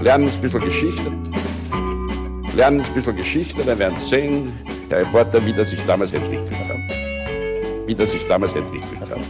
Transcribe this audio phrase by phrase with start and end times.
[0.00, 1.12] lernen ein bisschen Geschichte.
[2.56, 4.52] Lernen ein bisschen Geschichte, dann werden Sie sehen,
[4.88, 6.78] der Reporter, wie das sich damals entwickelt hat.
[7.86, 9.20] Wie das sich damals entwickelt hat.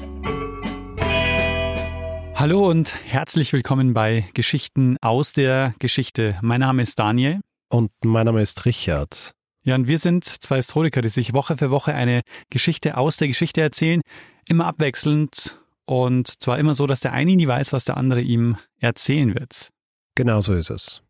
[2.37, 6.39] Hallo und herzlich willkommen bei Geschichten aus der Geschichte.
[6.41, 7.41] Mein Name ist Daniel.
[7.69, 9.33] Und mein Name ist Richard.
[9.63, 13.29] Ja, und wir sind zwei Historiker, die sich Woche für Woche eine Geschichte aus der
[13.29, 14.01] Geschichte erzählen,
[14.49, 18.57] immer abwechselnd und zwar immer so, dass der eine nie weiß, was der andere ihm
[18.79, 19.71] erzählen wird.
[20.21, 21.03] Genau so ist es.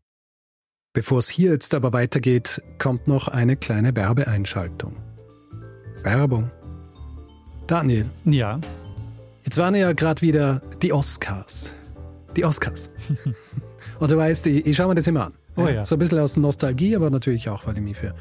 [0.93, 4.95] Bevor es hier jetzt aber weitergeht, kommt noch eine kleine Werbeeinschaltung.
[6.05, 6.49] Werbung.
[7.67, 8.09] Daniel.
[8.25, 8.61] Ja.
[9.43, 11.75] Jetzt waren ja gerade wieder die Oscars.
[12.37, 12.89] Die Oscars.
[13.99, 15.33] Und du weißt, ich, ich schaue mir das immer an.
[15.57, 15.85] Oh ja.
[15.85, 18.15] So ein bisschen aus Nostalgie, aber natürlich auch, weil ich mich für,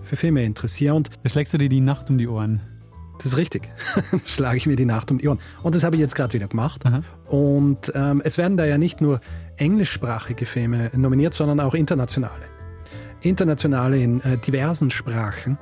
[0.00, 0.94] für Filme interessiere.
[0.94, 2.62] Und Da schlägst du dir die Nacht um die Ohren.
[3.18, 3.68] das ist richtig.
[4.24, 5.40] Schlage ich mir die Nacht um die Ohren.
[5.62, 6.86] Und das habe ich jetzt gerade wieder gemacht.
[6.86, 7.02] Aha.
[7.26, 9.20] Und ähm, es werden da ja nicht nur
[9.60, 12.44] englischsprachige Filme nominiert, sondern auch internationale.
[13.22, 15.58] Internationale in äh, diversen Sprachen.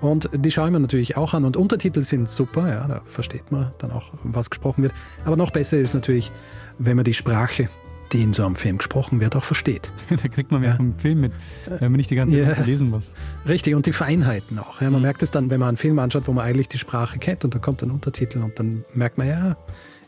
[0.00, 1.44] Und die schaue ich mir natürlich auch an.
[1.44, 4.92] Und Untertitel sind super, ja, da versteht man dann auch, was gesprochen wird.
[5.24, 6.32] Aber noch besser ist natürlich,
[6.78, 7.68] wenn man die Sprache,
[8.12, 9.92] die in so einem Film gesprochen wird, auch versteht.
[10.10, 10.76] da kriegt man mehr Ja.
[10.76, 11.32] vom Film mit,
[11.66, 12.54] wenn man nicht die ganze Ja.
[12.56, 13.12] Zeit lesen muss.
[13.46, 14.80] Richtig, und die Feinheiten auch.
[14.80, 15.06] Ja, man Mhm.
[15.06, 17.54] merkt es dann, wenn man einen Film anschaut, wo man eigentlich die Sprache kennt und
[17.54, 19.56] da kommt ein Untertitel und dann merkt man, ja,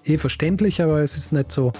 [0.04, 1.72] eh verständlich, aber es ist nicht so,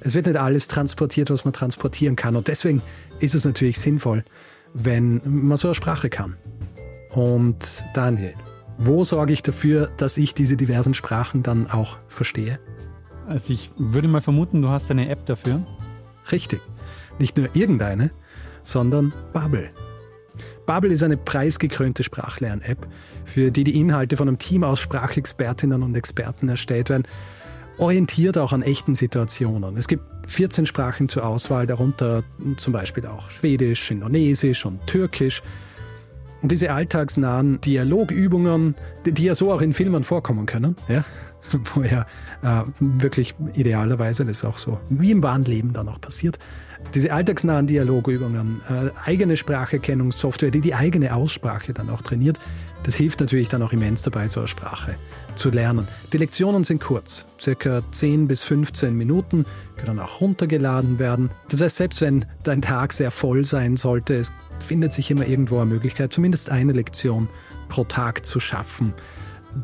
[0.00, 2.36] es wird nicht alles transportiert, was man transportieren kann.
[2.36, 2.82] Und deswegen
[3.20, 4.24] ist es natürlich sinnvoll,
[4.74, 6.36] wenn man so eine Sprache kann.
[7.10, 8.34] Und Daniel,
[8.78, 12.58] wo sorge ich dafür, dass ich diese diversen Sprachen dann auch verstehe?
[13.28, 15.64] Also ich würde mal vermuten, du hast eine App dafür.
[16.30, 16.60] Richtig.
[17.18, 18.10] Nicht nur irgendeine,
[18.62, 19.70] sondern Bubble.
[20.66, 22.86] Bubble ist eine preisgekrönte Sprachlern-App,
[23.24, 27.06] für die die Inhalte von einem Team aus Sprachexpertinnen und Experten erstellt werden,
[27.78, 29.76] orientiert auch an echten Situationen.
[29.76, 32.22] Es gibt 14 Sprachen zur Auswahl, darunter
[32.56, 35.42] zum Beispiel auch Schwedisch, Indonesisch und Türkisch.
[36.42, 38.74] Und diese alltagsnahen Dialogübungen,
[39.06, 41.04] die, die ja so auch in Filmen vorkommen können, ja,
[41.74, 42.06] wo ja
[42.42, 46.38] äh, wirklich idealerweise das auch so wie im wahren Leben dann auch passiert.
[46.94, 52.38] Diese alltagsnahen Dialogübungen, äh, eigene Spracherkennungssoftware, die die eigene Aussprache dann auch trainiert,
[52.84, 54.96] das hilft natürlich dann auch immens dabei, so eine Sprache
[55.34, 55.86] zu lernen.
[56.12, 61.30] Die Lektionen sind kurz, circa 10 bis 15 Minuten, können auch runtergeladen werden.
[61.48, 65.58] Das heißt, selbst wenn dein Tag sehr voll sein sollte, es findet sich immer irgendwo
[65.58, 67.28] eine Möglichkeit, zumindest eine Lektion
[67.68, 68.94] pro Tag zu schaffen.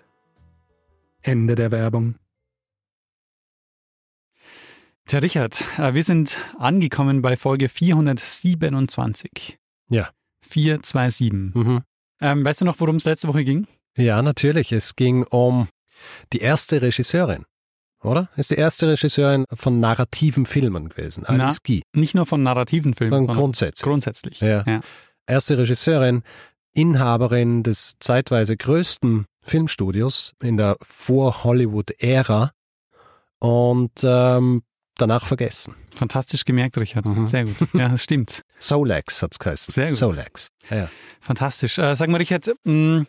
[1.20, 2.14] Ende der Werbung.
[5.06, 9.58] Tja, Richard, äh, wir sind angekommen bei Folge 427.
[9.90, 10.08] Ja.
[10.40, 11.32] 427.
[11.32, 11.82] Mhm.
[12.22, 13.66] Ähm, weißt du noch, worum es letzte Woche ging?
[13.98, 14.72] Ja, natürlich.
[14.72, 15.68] Es ging um
[16.32, 17.44] die erste Regisseurin,
[18.02, 18.28] oder?
[18.36, 21.26] Ist die erste Regisseurin von narrativen Filmen gewesen.
[21.26, 21.82] Alice Guy.
[21.92, 23.82] Nicht nur von narrativen Filmen, sondern grundsätzlich.
[23.84, 24.40] grundsätzlich.
[24.40, 24.64] Ja.
[24.66, 24.80] ja.
[25.26, 26.22] Erste Regisseurin,
[26.74, 32.52] Inhaberin des zeitweise größten Filmstudios in der Vor-Hollywood-Ära
[33.40, 34.62] und ähm,
[34.96, 35.74] danach vergessen.
[35.94, 37.06] Fantastisch gemerkt, Richard.
[37.06, 37.26] Mhm.
[37.26, 37.56] Sehr gut.
[37.72, 38.42] Ja, das stimmt.
[38.58, 39.72] Solex hat's geheißen.
[39.72, 39.96] Sehr gut.
[39.96, 40.48] Solex.
[40.70, 40.88] Ja, ja.
[41.20, 41.78] Fantastisch.
[41.78, 43.04] Äh, sag mal, Richard, mh,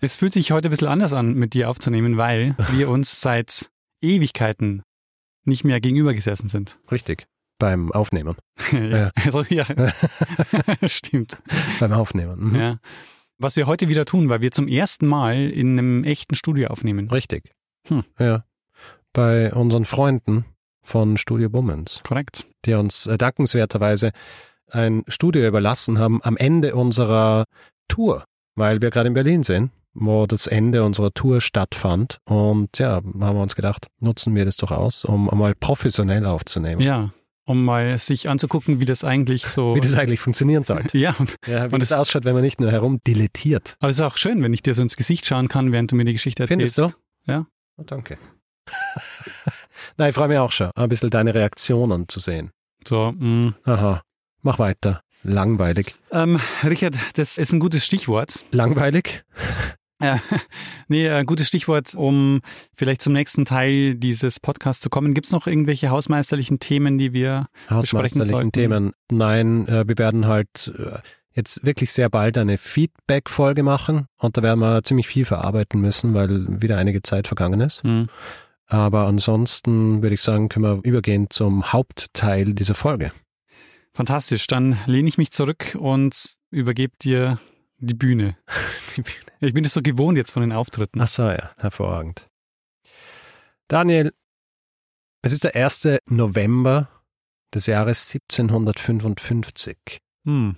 [0.00, 3.70] es fühlt sich heute ein bisschen anders an, mit dir aufzunehmen, weil wir uns seit
[4.00, 4.82] Ewigkeiten
[5.44, 6.78] nicht mehr gegenüber gesessen sind.
[6.90, 7.26] Richtig.
[7.58, 8.36] Beim Aufnehmen.
[8.72, 8.80] ja.
[8.80, 9.10] Ja.
[9.24, 9.64] Also, ja.
[10.86, 11.38] Stimmt.
[11.80, 12.50] Beim Aufnehmen.
[12.50, 12.56] Mhm.
[12.56, 12.78] Ja.
[13.38, 17.10] Was wir heute wieder tun, weil wir zum ersten Mal in einem echten Studio aufnehmen.
[17.10, 17.52] Richtig.
[17.88, 18.04] Hm.
[18.18, 18.44] Ja.
[19.12, 20.44] Bei unseren Freunden
[20.82, 22.46] von Studio Bummens, Korrekt.
[22.64, 24.12] die uns äh, dankenswerterweise
[24.70, 27.44] ein Studio überlassen haben am Ende unserer
[27.88, 32.18] Tour, weil wir gerade in Berlin sind, wo das Ende unserer Tour stattfand.
[32.24, 36.80] Und ja, haben wir uns gedacht, nutzen wir das doch aus, um einmal professionell aufzunehmen.
[36.82, 37.10] Ja,
[37.44, 39.74] um mal sich anzugucken, wie das eigentlich so.
[39.76, 40.98] Wie das eigentlich funktionieren sollte.
[40.98, 41.14] ja,
[41.46, 43.76] Ja, wie Und das es- ausschaut, wenn man nicht nur herumdilettiert.
[43.80, 45.96] aber es ist auch schön, wenn ich dir so ins Gesicht schauen kann, während du
[45.96, 46.74] mir die Geschichte erzählst.
[46.76, 46.96] Findest
[47.26, 47.32] du?
[47.32, 47.46] Ja.
[47.78, 48.18] Oh, danke.
[49.96, 52.50] Nein, ich freue mich auch schon, ein bisschen deine Reaktionen zu sehen.
[52.86, 53.54] So, mh.
[53.64, 54.02] Aha,
[54.42, 55.00] mach weiter.
[55.22, 55.94] Langweilig.
[56.12, 58.44] Ähm, Richard, das ist ein gutes Stichwort.
[58.52, 59.24] Langweilig?
[60.00, 60.20] Ja,
[60.88, 62.40] nee, gutes Stichwort, um
[62.74, 65.14] vielleicht zum nächsten Teil dieses Podcasts zu kommen.
[65.14, 68.52] Gibt es noch irgendwelche hausmeisterlichen Themen, die wir besprechen Hausmeisterlichen sollten?
[68.52, 68.92] Themen.
[69.10, 70.98] Nein, äh, wir werden halt äh,
[71.32, 76.14] jetzt wirklich sehr bald eine Feedback-Folge machen und da werden wir ziemlich viel verarbeiten müssen,
[76.14, 77.82] weil wieder einige Zeit vergangen ist.
[77.82, 78.08] Hm.
[78.68, 83.12] Aber ansonsten würde ich sagen, können wir übergehen zum Hauptteil dieser Folge.
[83.92, 87.38] Fantastisch, dann lehne ich mich zurück und übergebe dir
[87.78, 88.36] die Bühne.
[89.46, 91.00] Ich bin das so gewohnt jetzt von den Auftritten.
[91.00, 92.28] Ach so, ja, hervorragend.
[93.68, 94.12] Daniel,
[95.22, 96.00] es ist der 1.
[96.10, 96.88] November
[97.54, 100.56] des Jahres 1755 Hm.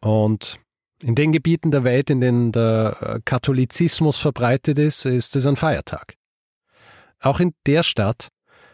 [0.00, 0.60] und
[1.02, 5.56] in den Gebieten der Welt, in denen der äh, Katholizismus verbreitet ist, ist es ein
[5.56, 6.14] Feiertag.
[7.18, 8.28] Auch in der Stadt,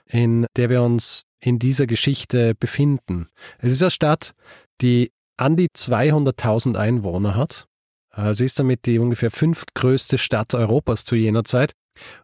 [0.05, 3.31] in der wir uns in dieser Geschichte befinden.
[3.61, 4.35] Es ist eine Stadt,
[4.83, 7.67] die an die 200.000 Einwohner hat.
[8.15, 11.73] Äh, Sie ist damit die ungefähr fünftgrößte Stadt Europas zu jener Zeit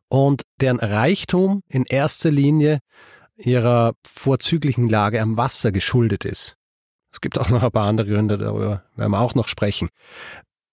[0.09, 2.81] und deren Reichtum in erster Linie
[3.37, 6.57] ihrer vorzüglichen Lage am Wasser geschuldet ist.
[7.13, 9.89] Es gibt auch noch ein paar andere Gründe, darüber werden wir auch noch sprechen.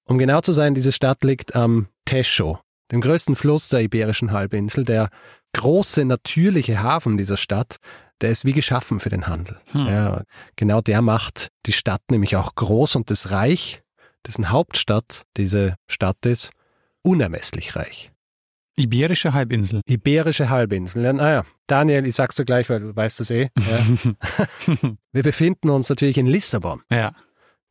[0.05, 2.59] Um genau zu sein, diese Stadt liegt am Tescho,
[2.91, 4.83] dem größten Fluss der Iberischen Halbinsel.
[4.83, 5.09] Der
[5.53, 7.77] große natürliche Hafen dieser Stadt,
[8.21, 9.59] der ist wie geschaffen für den Handel.
[9.71, 9.87] Hm.
[9.87, 10.23] Ja,
[10.55, 13.82] genau der macht die Stadt nämlich auch groß und das Reich,
[14.25, 16.51] dessen Hauptstadt diese Stadt ist,
[17.03, 18.11] unermesslich reich.
[18.75, 19.81] Iberische Halbinsel.
[19.85, 21.03] Iberische Halbinsel.
[21.03, 23.49] Ja, naja, Daniel, ich sag's dir gleich, weil du weißt das eh.
[23.59, 24.95] Ja.
[25.11, 27.13] Wir befinden uns natürlich in Lissabon, ja.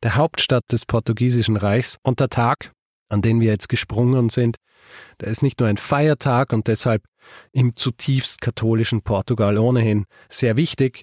[0.03, 1.99] der Hauptstadt des portugiesischen Reichs.
[2.03, 2.73] Und der Tag,
[3.09, 4.57] an den wir jetzt gesprungen sind,
[5.21, 7.05] der ist nicht nur ein Feiertag und deshalb
[7.53, 11.03] im zutiefst katholischen Portugal ohnehin sehr wichtig.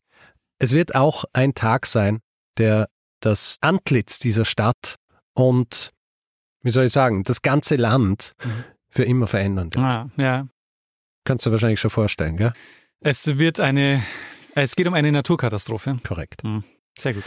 [0.60, 2.19] Es wird auch ein Tag sein,
[2.57, 2.90] der
[3.22, 4.95] das Antlitz dieser Stadt
[5.34, 5.92] und,
[6.62, 8.64] wie soll ich sagen, das ganze Land Mhm.
[8.90, 9.84] für immer verändern wird.
[9.84, 10.48] Ah, ja.
[11.26, 12.54] Kannst du dir wahrscheinlich schon vorstellen, gell?
[13.02, 14.02] Es wird eine,
[14.56, 16.00] es geht um eine Naturkatastrophe.
[16.06, 16.42] Korrekt.
[16.98, 17.24] Sehr gut.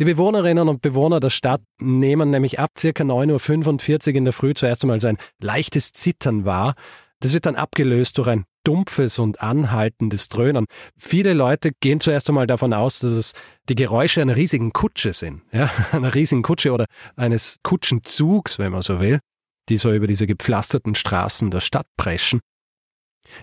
[0.00, 4.54] Die Bewohnerinnen und Bewohner der Stadt nehmen nämlich ab circa 9.45 Uhr in der Früh
[4.54, 6.74] zuerst einmal so ein leichtes Zittern wahr.
[7.22, 10.66] Das wird dann abgelöst durch ein dumpfes und anhaltendes Dröhnen.
[10.96, 13.32] Viele Leute gehen zuerst einmal davon aus, dass es
[13.68, 15.42] die Geräusche einer riesigen Kutsche sind.
[15.52, 19.20] Ja, einer riesigen Kutsche oder eines Kutschenzugs, wenn man so will,
[19.68, 22.40] die so über diese gepflasterten Straßen der Stadt preschen.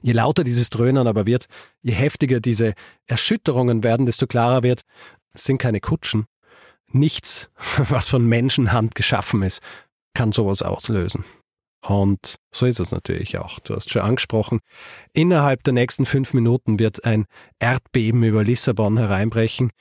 [0.01, 1.45] Je lauter dieses Dröhnen aber wird,
[1.81, 2.73] je heftiger diese
[3.07, 4.81] Erschütterungen werden, desto klarer wird,
[5.33, 6.25] es sind keine Kutschen.
[6.91, 9.61] Nichts, was von Menschenhand geschaffen ist,
[10.13, 11.23] kann sowas auslösen.
[11.81, 13.59] Und so ist es natürlich auch.
[13.59, 14.59] Du hast schon angesprochen,
[15.13, 17.25] innerhalb der nächsten fünf Minuten wird ein
[17.59, 19.71] Erdbeben über Lissabon hereinbrechen,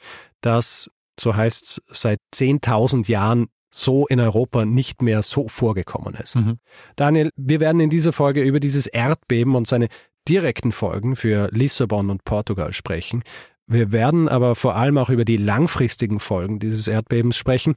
[0.41, 6.37] das, so heißt es, seit 10.000 Jahren so in Europa nicht mehr so vorgekommen ist.
[6.37, 6.59] Mhm.
[6.97, 9.89] Daniel, wir werden in dieser Folge über dieses Erdbeben und seine
[10.29, 13.23] direkten Folgen für Lissabon und Portugal sprechen.
[13.67, 17.75] Wir werden aber vor allem auch über die langfristigen Folgen dieses Erdbebens sprechen,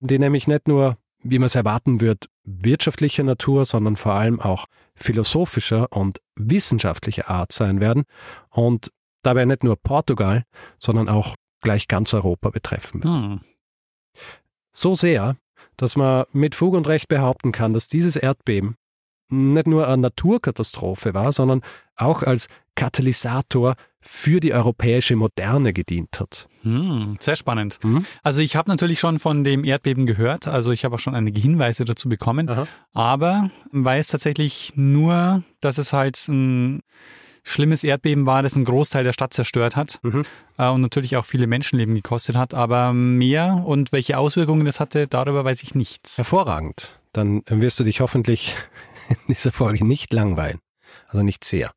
[0.00, 4.66] die nämlich nicht nur, wie man es erwarten wird, wirtschaftlicher Natur, sondern vor allem auch
[4.94, 8.04] philosophischer und wissenschaftlicher Art sein werden
[8.50, 10.44] und dabei nicht nur Portugal,
[10.78, 13.12] sondern auch gleich ganz Europa betreffen wird.
[13.12, 13.40] Hm.
[14.72, 15.36] So sehr,
[15.76, 18.76] dass man mit Fug und Recht behaupten kann, dass dieses Erdbeben
[19.28, 21.62] nicht nur eine Naturkatastrophe war, sondern
[21.96, 22.48] auch als
[22.78, 26.48] Katalysator für die europäische Moderne gedient hat.
[26.62, 27.80] Hm, sehr spannend.
[27.82, 28.06] Mhm.
[28.22, 31.40] Also ich habe natürlich schon von dem Erdbeben gehört, also ich habe auch schon einige
[31.40, 32.66] Hinweise dazu bekommen, Aha.
[32.94, 36.80] aber weiß tatsächlich nur, dass es halt ein
[37.42, 40.24] schlimmes Erdbeben war, das einen Großteil der Stadt zerstört hat Mhm.
[40.56, 45.08] äh, und natürlich auch viele Menschenleben gekostet hat, aber mehr und welche Auswirkungen das hatte,
[45.08, 46.16] darüber weiß ich nichts.
[46.16, 47.00] Hervorragend.
[47.12, 48.54] Dann wirst du dich hoffentlich
[49.08, 50.60] in dieser Folge nicht langweilen.
[51.08, 51.72] Also nicht sehr.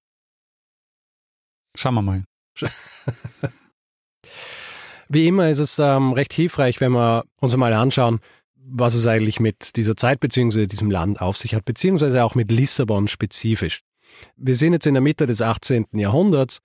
[1.76, 2.24] Schauen wir mal.
[5.10, 8.20] Wie immer ist es ähm, recht hilfreich, wenn wir uns mal anschauen,
[8.56, 10.68] was es eigentlich mit dieser Zeit bzw.
[10.68, 13.82] diesem Land auf sich hat, beziehungsweise auch mit Lissabon spezifisch.
[14.38, 15.88] Wir sind jetzt in der Mitte des 18.
[15.94, 16.60] Jahrhunderts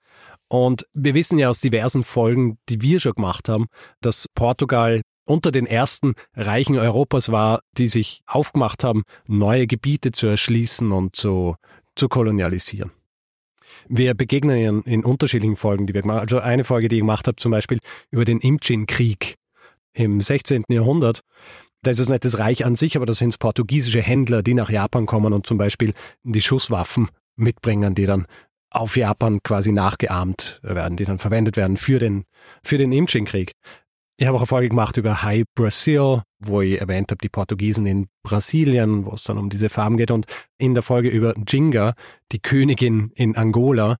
[0.47, 3.65] und wir wissen ja aus diversen Folgen, die wir schon gemacht haben,
[4.01, 10.27] dass Portugal unter den ersten Reichen Europas war, die sich aufgemacht haben, neue Gebiete zu
[10.27, 11.55] erschließen und zu,
[11.95, 12.91] zu kolonialisieren.
[13.89, 16.23] Wir begegnen in, in unterschiedlichen Folgen, die wir gemacht haben.
[16.23, 17.79] Also eine Folge, die ich gemacht habe, zum Beispiel
[18.11, 19.35] über den Imchin-Krieg
[19.93, 20.63] im 16.
[20.69, 21.21] Jahrhundert.
[21.83, 24.69] Da ist es nicht das Reich an sich, aber das sind portugiesische Händler, die nach
[24.69, 28.25] Japan kommen und zum Beispiel die Schusswaffen mitbringen, die dann
[28.69, 32.25] auf Japan quasi nachgeahmt werden, die dann verwendet werden für den,
[32.63, 33.53] für den Imchin-Krieg.
[34.19, 37.85] Ich habe auch eine Folge gemacht über High Brazil, wo ich erwähnt habe, die Portugiesen
[37.85, 40.25] in Brasilien, wo es dann um diese Farben geht und
[40.57, 41.93] in der Folge über Jinga,
[42.31, 43.97] die Königin in Angola.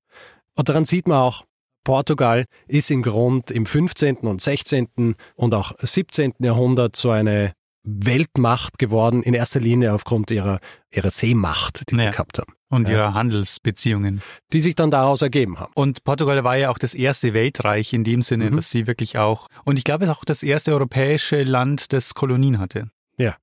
[0.55, 1.45] Und daran sieht man auch,
[1.83, 4.17] Portugal ist im Grund im 15.
[4.17, 5.15] und 16.
[5.35, 6.33] und auch 17.
[6.39, 7.53] Jahrhundert so eine
[7.87, 10.59] Weltmacht geworden, in erster Linie aufgrund ihrer,
[10.91, 12.05] ihrer Seemacht, die ja.
[12.05, 12.53] sie gehabt haben.
[12.69, 12.95] Und ja.
[12.95, 14.21] ihrer Handelsbeziehungen.
[14.51, 15.71] Die sich dann daraus ergeben haben.
[15.73, 18.57] Und Portugal war ja auch das erste Weltreich in dem Sinne, mhm.
[18.57, 22.13] dass sie wirklich auch, und ich glaube, es ist auch das erste europäische Land, das
[22.13, 22.89] Kolonien hatte.
[23.17, 23.37] Ja.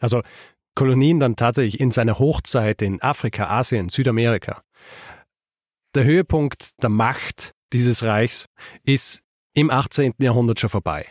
[0.00, 0.22] Also
[0.76, 4.62] Kolonien dann tatsächlich in seiner Hochzeit in Afrika, Asien, Südamerika.
[5.96, 8.46] Der Höhepunkt der Macht dieses Reichs
[8.84, 9.22] ist
[9.54, 10.12] im 18.
[10.18, 11.06] Jahrhundert schon vorbei.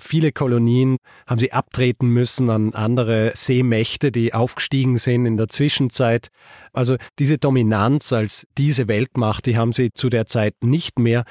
[0.00, 6.28] Viele Kolonien haben sie abtreten müssen an andere Seemächte, die aufgestiegen sind in der Zwischenzeit.
[6.72, 11.24] Also diese Dominanz als diese Weltmacht, die haben sie zu der Zeit nicht mehr.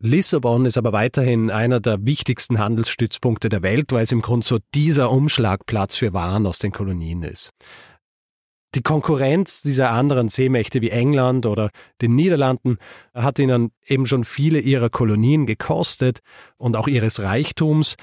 [0.00, 4.58] Lissabon ist aber weiterhin einer der wichtigsten Handelsstützpunkte der Welt, weil es im Grunde so
[4.74, 7.52] dieser Umschlagplatz für Waren aus den Kolonien ist
[8.74, 12.78] die Konkurrenz dieser anderen Seemächte wie England oder den Niederlanden
[13.14, 16.20] hat ihnen eben schon viele ihrer Kolonien gekostet
[16.56, 17.96] und auch ihres Reichtums.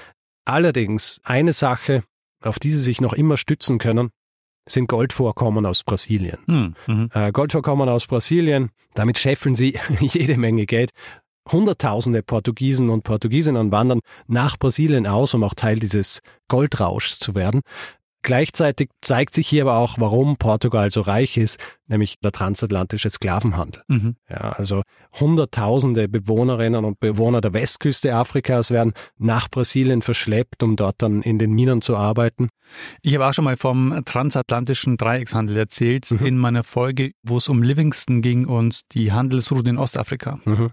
[0.44, 2.02] Allerdings eine Sache,
[2.42, 4.10] auf die sie sich noch immer stützen können,
[4.68, 6.38] sind Goldvorkommen aus Brasilien.
[6.46, 7.10] Hm, mhm.
[7.12, 10.90] Äh, Goldvorkommen aus Brasilien, damit scheffeln sie jede Menge Geld.
[11.50, 17.62] Hunderttausende Portugiesen und Portugiesinnen wandern nach Brasilien aus, um auch Teil dieses Goldrauschs zu werden.
[18.22, 23.82] Gleichzeitig zeigt sich hier aber auch, warum Portugal so reich ist, nämlich der transatlantische Sklavenhandel.
[23.88, 24.16] Mhm.
[24.28, 24.82] Ja, also
[25.18, 31.38] Hunderttausende Bewohnerinnen und Bewohner der Westküste Afrikas werden nach Brasilien verschleppt, um dort dann in
[31.38, 32.50] den Minen zu arbeiten.
[33.00, 36.26] Ich habe auch schon mal vom transatlantischen Dreieckshandel erzählt mhm.
[36.26, 40.38] in meiner Folge, wo es um Livingston ging und die Handelsroute in Ostafrika.
[40.44, 40.70] Mhm.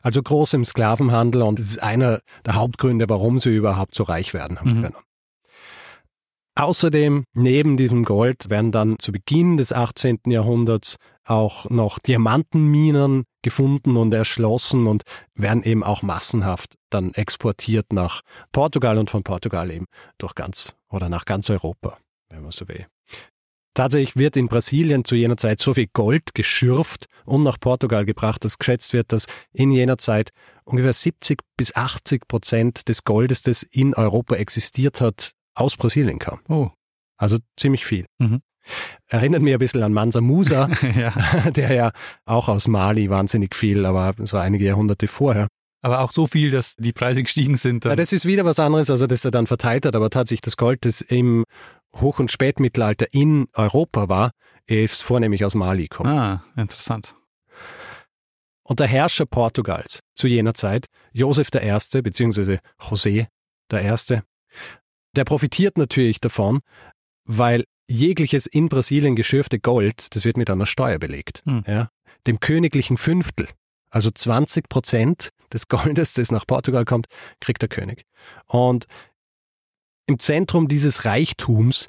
[0.00, 4.34] Also groß im Sklavenhandel und es ist einer der Hauptgründe, warum sie überhaupt so reich
[4.34, 4.82] werden haben mhm.
[4.82, 4.96] können.
[6.56, 10.20] Außerdem, neben diesem Gold werden dann zu Beginn des 18.
[10.26, 15.02] Jahrhunderts auch noch Diamantenminen gefunden und erschlossen und
[15.34, 18.20] werden eben auch massenhaft dann exportiert nach
[18.52, 19.86] Portugal und von Portugal eben
[20.18, 22.86] durch ganz oder nach ganz Europa, wenn man so will.
[23.74, 28.44] Tatsächlich wird in Brasilien zu jener Zeit so viel Gold geschürft und nach Portugal gebracht,
[28.44, 30.30] dass geschätzt wird, dass in jener Zeit
[30.62, 36.40] ungefähr 70 bis 80 Prozent des Goldes, das in Europa existiert hat, aus Brasilien kam.
[36.48, 36.70] Oh.
[37.16, 38.06] Also ziemlich viel.
[38.18, 38.40] Mhm.
[39.08, 41.10] Erinnert mich ein bisschen an Mansa Musa, ja.
[41.50, 41.92] der ja
[42.24, 45.48] auch aus Mali wahnsinnig viel, aber es war einige Jahrhunderte vorher.
[45.82, 47.84] Aber auch so viel, dass die Preise gestiegen sind.
[47.84, 50.56] Ja, das ist wieder was anderes, also das er dann verteilt hat, aber tatsächlich das
[50.56, 51.44] Gold, das im
[51.94, 54.30] Hoch- und Spätmittelalter in Europa war,
[54.66, 56.10] ist vornehmlich aus Mali gekommen.
[56.10, 57.14] Ah, interessant.
[58.62, 62.00] Und der Herrscher Portugals zu jener Zeit, Josef I.
[62.00, 62.58] bzw.
[62.80, 63.26] José
[63.70, 64.20] I.,
[65.16, 66.60] der profitiert natürlich davon,
[67.24, 71.42] weil jegliches in Brasilien geschürfte Gold, das wird mit einer Steuer belegt.
[71.44, 71.64] Hm.
[71.66, 71.90] Ja,
[72.26, 73.48] dem königlichen Fünftel,
[73.90, 77.06] also 20 Prozent des Goldes, das nach Portugal kommt,
[77.40, 78.04] kriegt der König.
[78.46, 78.86] Und
[80.06, 81.86] im Zentrum dieses Reichtums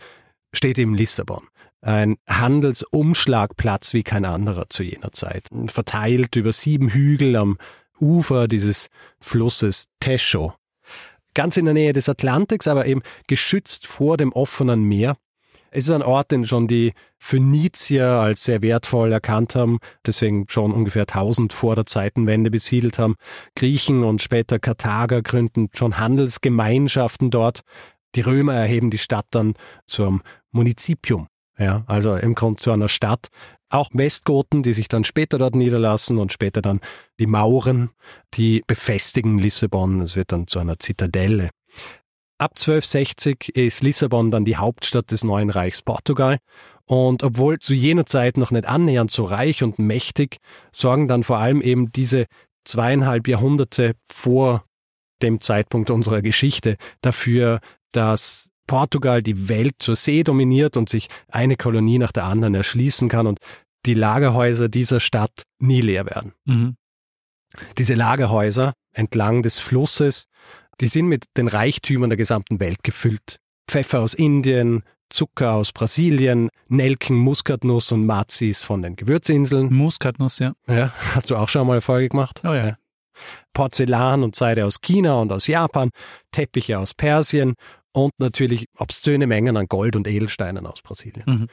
[0.54, 1.48] steht eben Lissabon.
[1.82, 5.50] Ein Handelsumschlagplatz wie kein anderer zu jener Zeit.
[5.68, 7.58] Verteilt über sieben Hügel am
[8.00, 8.90] Ufer dieses
[9.20, 10.56] Flusses Techo
[11.36, 15.16] ganz in der Nähe des Atlantiks, aber eben geschützt vor dem offenen Meer.
[15.70, 20.72] Es ist ein Ort, den schon die Phönizier als sehr wertvoll erkannt haben, deswegen schon
[20.72, 23.16] ungefähr 1000 vor der Zeitenwende besiedelt haben.
[23.58, 27.62] Griechen und später Karthager gründen schon Handelsgemeinschaften dort.
[28.16, 31.28] Die Römer erheben die Stadt dann zum Munizipium,
[31.58, 33.28] ja, also im Grunde zu einer Stadt,
[33.76, 36.80] auch Westgoten, die sich dann später dort niederlassen und später dann
[37.20, 37.90] die Mauren,
[38.34, 40.02] die befestigen Lissabon.
[40.02, 41.50] Es wird dann zu einer Zitadelle.
[42.38, 46.40] Ab 1260 ist Lissabon dann die Hauptstadt des neuen Reichs Portugal.
[46.86, 50.38] Und obwohl zu jener Zeit noch nicht annähernd so reich und mächtig,
[50.72, 52.26] sorgen dann vor allem eben diese
[52.66, 54.66] zweieinhalb Jahrhunderte vor
[55.22, 57.60] dem Zeitpunkt unserer Geschichte dafür,
[57.92, 63.10] dass Portugal die Welt zur See dominiert und sich eine Kolonie nach der anderen erschließen
[63.10, 63.40] kann und
[63.86, 66.34] die Lagerhäuser dieser Stadt nie leer werden.
[66.46, 66.76] Mhm.
[67.78, 70.26] Diese Lagerhäuser entlang des Flusses,
[70.82, 73.40] die sind mit den Reichtümern der gesamten Welt gefüllt.
[73.68, 79.74] Pfeffer aus Indien, Zucker aus Brasilien, Nelken, Muskatnuss und Mazis von den Gewürzinseln.
[79.74, 80.54] Muskatnuss, ja.
[80.68, 82.42] Ja, hast du auch schon mal eine Folge gemacht?
[82.44, 82.78] Oh ja.
[83.54, 85.92] Porzellan und Seide aus China und aus Japan,
[86.32, 87.54] Teppiche aus Persien
[87.94, 91.24] und natürlich obszöne Mengen an Gold und Edelsteinen aus Brasilien.
[91.26, 91.48] Mhm.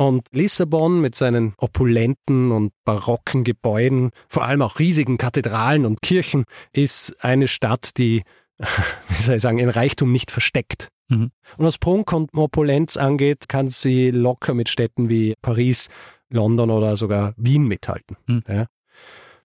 [0.00, 6.44] Und Lissabon mit seinen opulenten und barocken Gebäuden, vor allem auch riesigen Kathedralen und Kirchen,
[6.72, 8.22] ist eine Stadt, die,
[8.58, 10.88] wie soll ich sagen, in Reichtum nicht versteckt.
[11.10, 11.32] Mhm.
[11.58, 15.90] Und was Prunk und Opulenz angeht, kann sie locker mit Städten wie Paris,
[16.30, 18.16] London oder sogar Wien mithalten.
[18.26, 18.42] Mhm.
[18.48, 18.66] Ja.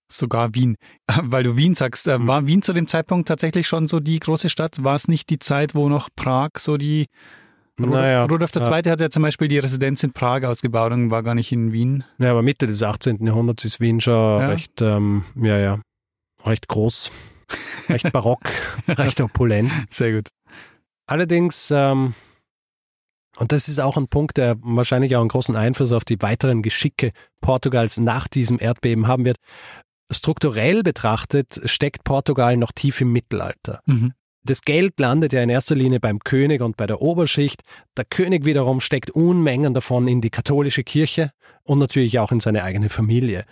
[0.07, 0.77] Sogar Wien.
[1.21, 2.27] Weil du Wien sagst, äh, Mhm.
[2.27, 4.81] war Wien zu dem Zeitpunkt tatsächlich schon so die große Stadt?
[4.85, 7.07] War es nicht die Zeit, wo noch Prag so die
[7.77, 8.61] Naja, Rudolf II.
[8.63, 8.91] ja.
[8.91, 12.03] hat ja zum Beispiel die Residenz in Prag ausgebaut und war gar nicht in Wien.
[12.19, 13.25] Ja, aber Mitte des 18.
[13.25, 14.47] Jahrhunderts ist Wien schon Ja.
[14.47, 15.79] recht, ähm, ja, ja,
[16.45, 17.11] recht groß,
[17.89, 18.43] recht barock,
[18.87, 19.71] recht opulent.
[19.89, 20.29] Sehr gut.
[21.07, 22.13] Allerdings, ähm,
[23.37, 26.61] und das ist auch ein Punkt, der wahrscheinlich auch einen großen Einfluss auf die weiteren
[26.61, 29.37] Geschicke Portugals nach diesem Erdbeben haben wird.
[30.11, 33.81] Strukturell betrachtet steckt Portugal noch tief im Mittelalter.
[33.85, 34.13] Mhm.
[34.47, 37.63] Das Geld landet ja in erster Linie beim König und bei der Oberschicht.
[37.97, 41.31] Der König wiederum steckt Unmengen davon in die katholische Kirche
[41.63, 43.45] und natürlich auch in seine eigene Familie.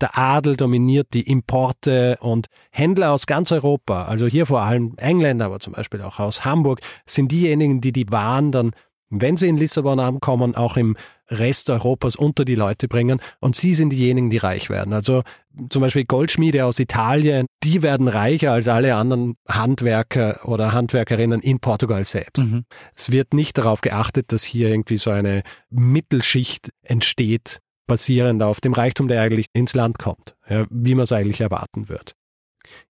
[0.00, 5.46] Der Adel dominiert die Importe und Händler aus ganz Europa, also hier vor allem Engländer,
[5.46, 8.70] aber zum Beispiel auch aus Hamburg, sind diejenigen, die die Waren dann,
[9.10, 10.96] wenn sie in Lissabon ankommen, auch im
[11.28, 13.20] Rest Europas unter die Leute bringen.
[13.40, 14.92] Und sie sind diejenigen, die reich werden.
[14.92, 15.24] Also
[15.70, 21.58] zum Beispiel Goldschmiede aus Italien, die werden reicher als alle anderen Handwerker oder Handwerkerinnen in
[21.58, 22.38] Portugal selbst.
[22.38, 22.64] Mhm.
[22.94, 28.72] Es wird nicht darauf geachtet, dass hier irgendwie so eine Mittelschicht entsteht, basierend auf dem
[28.72, 32.12] Reichtum, der eigentlich ins Land kommt, ja, wie man es eigentlich erwarten wird.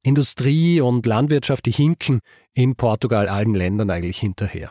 [0.03, 2.21] Industrie und Landwirtschaft, die hinken
[2.53, 4.71] in Portugal allen Ländern eigentlich hinterher.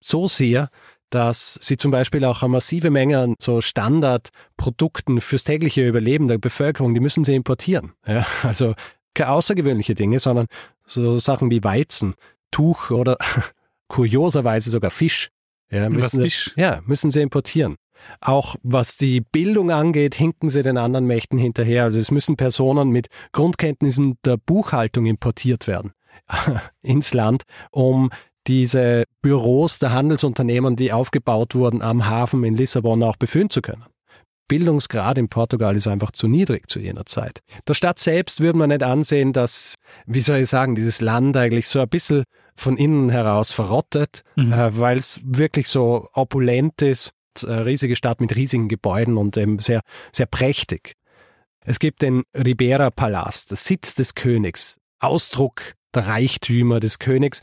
[0.00, 0.68] So sehr,
[1.14, 6.38] dass sie zum Beispiel auch eine massive Menge an so Standardprodukten fürs tägliche Überleben der
[6.38, 7.92] Bevölkerung, die müssen sie importieren.
[8.04, 8.74] Ja, also
[9.14, 10.46] keine außergewöhnliche Dinge, sondern
[10.84, 12.14] so Sachen wie Weizen,
[12.50, 13.16] Tuch oder
[13.88, 15.30] kurioserweise sogar Fisch.
[15.70, 16.52] Ja, müssen Fisch?
[16.56, 17.76] Ja, müssen sie importieren.
[18.20, 21.84] Auch was die Bildung angeht, hinken sie den anderen Mächten hinterher.
[21.84, 25.92] Also es müssen Personen mit Grundkenntnissen der Buchhaltung importiert werden
[26.82, 28.10] ins Land, um
[28.46, 33.84] diese Büros der Handelsunternehmen, die aufgebaut wurden am Hafen in Lissabon, auch befüllen zu können.
[34.46, 37.40] Bildungsgrad in Portugal ist einfach zu niedrig zu jener Zeit.
[37.66, 39.74] Der Stadt selbst würde man nicht ansehen, dass,
[40.06, 44.52] wie soll ich sagen, dieses Land eigentlich so ein bisschen von innen heraus verrottet, Mhm.
[44.52, 49.58] äh, weil es wirklich so opulent ist, eine riesige Stadt mit riesigen Gebäuden und eben
[49.60, 49.80] sehr,
[50.12, 50.92] sehr prächtig.
[51.64, 57.40] Es gibt den Ribera Palast, der Sitz des Königs, Ausdruck der Reichtümer des Königs.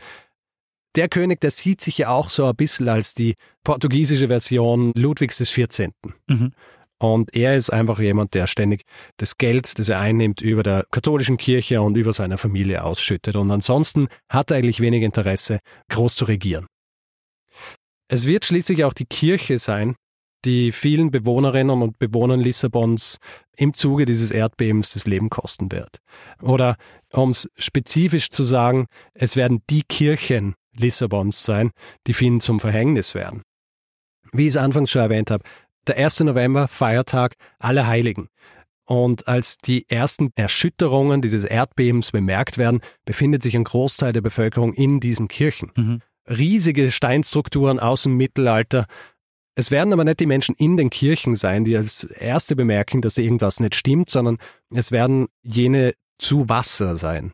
[0.96, 5.38] Der König, der sieht sich ja auch so ein bisschen als die portugiesische Version Ludwigs
[5.38, 5.94] des 14.
[6.28, 6.54] Mhm.
[7.02, 8.84] Und er ist einfach jemand, der ständig
[9.18, 13.36] das Geld, das er einnimmt, über der katholischen Kirche und über seiner Familie ausschüttet.
[13.36, 16.68] Und ansonsten hat er eigentlich wenig Interesse, groß zu regieren.
[18.08, 19.96] Es wird schließlich auch die Kirche sein,
[20.46, 23.18] die vielen Bewohnerinnen und Bewohnern Lissabons
[23.56, 25.98] im Zuge dieses Erdbebens das Leben kosten wird.
[26.42, 26.78] Oder
[27.14, 31.72] um es spezifisch zu sagen, es werden die Kirchen Lissabons sein,
[32.08, 33.42] die vielen zum Verhängnis werden.
[34.32, 35.44] Wie ich es anfangs schon erwähnt habe,
[35.88, 36.22] der 1.
[36.22, 38.30] November, Feiertag aller Heiligen.
[38.86, 44.74] Und als die ersten Erschütterungen dieses Erdbebens bemerkt werden, befindet sich ein Großteil der Bevölkerung
[44.74, 45.72] in diesen Kirchen.
[45.76, 46.02] Mhm.
[46.30, 48.86] Riesige Steinstrukturen aus dem Mittelalter.
[49.56, 53.18] Es werden aber nicht die Menschen in den Kirchen sein, die als Erste bemerken, dass
[53.18, 54.38] irgendwas nicht stimmt, sondern
[54.74, 57.32] es werden jene zu Wasser sein.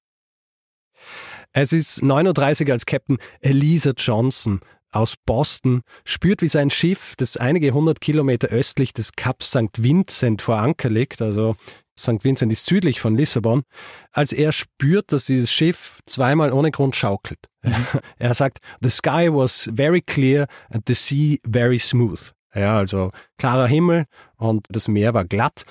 [1.59, 4.59] Es ist 9.30 Uhr, als Captain Elisa Johnson
[4.91, 9.71] aus Boston spürt, wie sein Schiff, das einige hundert Kilometer östlich des Kap St.
[9.75, 11.55] Vincent vor Anker liegt, also
[11.99, 12.23] St.
[12.23, 13.63] Vincent ist südlich von Lissabon,
[14.11, 17.39] als er spürt, dass dieses Schiff zweimal ohne Grund schaukelt.
[18.19, 22.33] Er sagt, the sky was very clear and the sea very smooth.
[22.53, 25.63] Ja, also klarer Himmel und das Meer war glatt.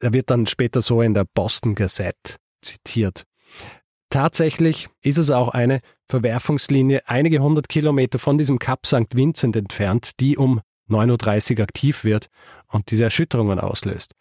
[0.00, 3.26] Er wird dann später so in der Boston Gazette zitiert.
[4.14, 9.12] Tatsächlich ist es auch eine Verwerfungslinie einige hundert Kilometer von diesem Kap St.
[9.12, 12.28] Vincent entfernt, die um 9.30 Uhr aktiv wird
[12.68, 14.14] und diese Erschütterungen auslöst.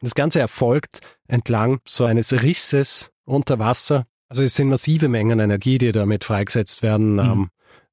[0.00, 4.06] Das Ganze erfolgt entlang so eines Risses unter Wasser.
[4.30, 7.16] Also es sind massive Mengen Energie, die damit freigesetzt werden.
[7.16, 7.18] Mhm.
[7.18, 7.48] Ähm,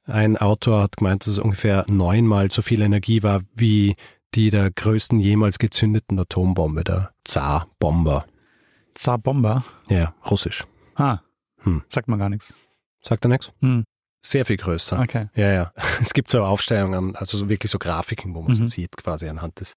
[0.05, 3.97] ein Autor hat gemeint, dass es ungefähr neunmal so viel Energie war wie
[4.35, 8.25] die der größten jemals gezündeten Atombombe, der Zar-Bomber.
[8.93, 9.65] Zar-Bomber?
[9.89, 10.65] Ja, russisch.
[10.95, 11.19] Ah,
[11.63, 11.83] hm.
[11.89, 12.55] sagt man gar nichts.
[13.01, 13.51] Sagt er nichts?
[13.59, 13.83] Hm.
[14.23, 14.99] Sehr viel größer.
[14.99, 15.27] Okay.
[15.35, 15.73] Ja, ja.
[16.01, 18.55] Es gibt so Aufstellungen, also so wirklich so Grafiken, wo man mhm.
[18.55, 19.73] so sieht, quasi anhand des.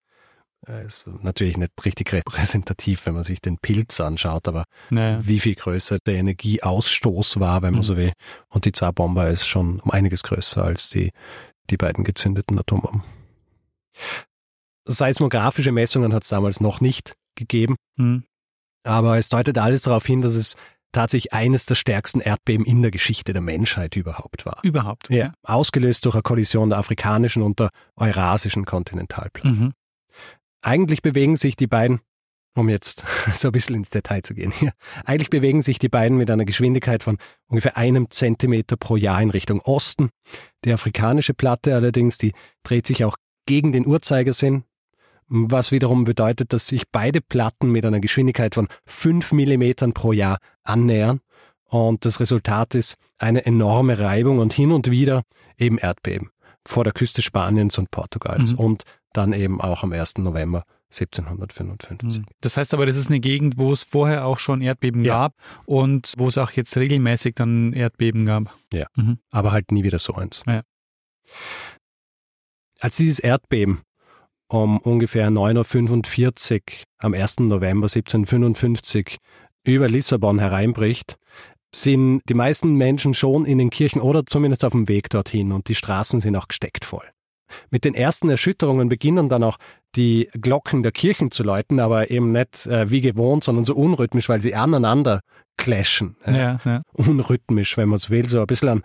[0.66, 5.18] Äh, ist natürlich nicht richtig repräsentativ, wenn man sich den Pilz anschaut, aber naja.
[5.26, 7.84] wie viel größer der Energieausstoß war, wenn man mhm.
[7.84, 8.12] so will.
[8.48, 11.10] Und die Zar-Bomber ist schon um einiges größer als die,
[11.70, 13.02] die beiden gezündeten Atombomben.
[14.86, 18.24] Seismografische Messungen hat es damals noch nicht gegeben, mhm.
[18.84, 20.56] aber es deutet alles darauf hin, dass es
[20.94, 24.60] tatsächlich eines der stärksten Erdbeben in der Geschichte der Menschheit überhaupt war.
[24.62, 25.10] Überhaupt?
[25.10, 25.32] Ja.
[25.42, 29.48] Ausgelöst durch eine Kollision der afrikanischen und der eurasischen Kontinentalplatte.
[29.48, 29.72] Mhm.
[30.62, 32.00] Eigentlich bewegen sich die beiden,
[32.56, 33.04] um jetzt
[33.34, 34.72] so ein bisschen ins Detail zu gehen hier,
[35.04, 39.30] eigentlich bewegen sich die beiden mit einer Geschwindigkeit von ungefähr einem Zentimeter pro Jahr in
[39.30, 40.10] Richtung Osten.
[40.64, 44.64] Die afrikanische Platte allerdings, die dreht sich auch gegen den Uhrzeigersinn,
[45.34, 50.38] was wiederum bedeutet, dass sich beide Platten mit einer Geschwindigkeit von 5 mm pro Jahr
[50.62, 51.20] annähern.
[51.64, 55.22] Und das Resultat ist eine enorme Reibung und hin und wieder
[55.58, 56.30] eben Erdbeben
[56.66, 58.58] vor der Küste Spaniens und Portugals mhm.
[58.58, 60.18] und dann eben auch am 1.
[60.18, 62.20] November 1755.
[62.20, 62.26] Mhm.
[62.40, 65.14] Das heißt aber, das ist eine Gegend, wo es vorher auch schon Erdbeben ja.
[65.14, 65.34] gab
[65.66, 68.54] und wo es auch jetzt regelmäßig dann Erdbeben gab.
[68.72, 69.18] Ja, mhm.
[69.30, 70.42] aber halt nie wieder so eins.
[70.46, 70.62] Ja.
[72.80, 73.80] Als dieses Erdbeben
[74.48, 76.62] um ungefähr 9.45 Uhr
[76.98, 77.40] am 1.
[77.40, 79.18] November 1755
[79.64, 81.16] über Lissabon hereinbricht,
[81.74, 85.68] sind die meisten Menschen schon in den Kirchen oder zumindest auf dem Weg dorthin und
[85.68, 87.04] die Straßen sind auch gesteckt voll.
[87.70, 89.58] Mit den ersten Erschütterungen beginnen dann auch
[89.96, 94.28] die Glocken der Kirchen zu läuten, aber eben nicht äh, wie gewohnt, sondern so unrhythmisch,
[94.28, 95.20] weil sie aneinander
[95.56, 96.16] clashen.
[96.24, 96.82] Äh, ja, ja.
[96.92, 98.82] Unrhythmisch, wenn man es will, so ein bisschen ein,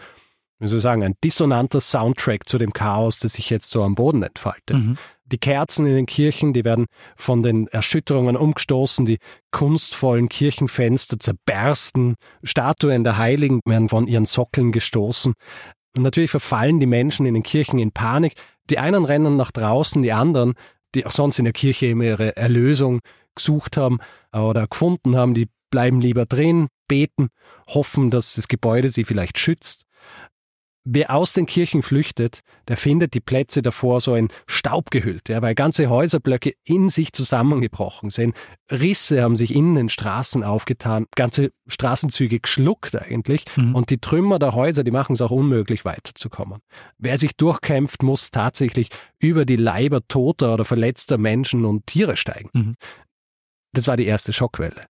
[0.60, 3.95] wie soll ich sagen, ein dissonanter Soundtrack zu dem Chaos, das sich jetzt so am
[3.95, 4.78] Boden entfaltet.
[4.78, 4.98] Mhm.
[5.32, 9.19] Die Kerzen in den Kirchen, die werden von den Erschütterungen umgestoßen, die
[9.52, 15.34] kunstvollen Kirchenfenster zerbersten, Statuen der Heiligen werden von ihren Sockeln gestoßen.
[15.95, 18.34] Und natürlich verfallen die Menschen in den Kirchen in Panik.
[18.69, 20.54] Die einen rennen nach draußen, die anderen,
[20.95, 23.00] die auch sonst in der Kirche immer ihre Erlösung
[23.36, 24.00] gesucht haben
[24.34, 27.30] oder gefunden haben, die bleiben lieber drin, beten,
[27.67, 29.86] hoffen, dass das Gebäude sie vielleicht schützt.
[30.86, 35.42] Wer aus den Kirchen flüchtet, der findet die Plätze davor so in Staub gehüllt, ja,
[35.42, 38.36] weil ganze Häuserblöcke in sich zusammengebrochen sind.
[38.72, 43.46] Risse haben sich in den Straßen aufgetan, ganze Straßenzüge geschluckt eigentlich.
[43.56, 43.76] Mhm.
[43.76, 46.60] Und die Trümmer der Häuser, die machen es auch unmöglich weiterzukommen.
[46.98, 48.89] Wer sich durchkämpft, muss tatsächlich
[49.22, 52.50] über die Leiber toter oder verletzter Menschen und Tiere steigen.
[52.54, 52.76] Mhm.
[53.74, 54.86] Das war die erste Schockwelle.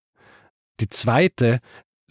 [0.80, 1.60] Die zweite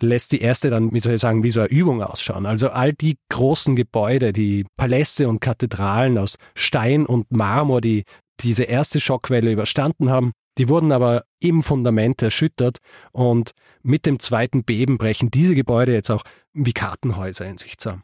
[0.02, 2.46] lässt die erste dann, wie soll ich sagen, wie so eine Übung ausschauen.
[2.46, 8.04] Also all die großen Gebäude, die Paläste und Kathedralen aus Stein und Marmor, die
[8.42, 12.80] diese erste Schockwelle überstanden haben, die wurden aber im Fundament erschüttert
[13.12, 18.04] und mit dem zweiten Beben brechen diese Gebäude jetzt auch wie Kartenhäuser in sich zusammen.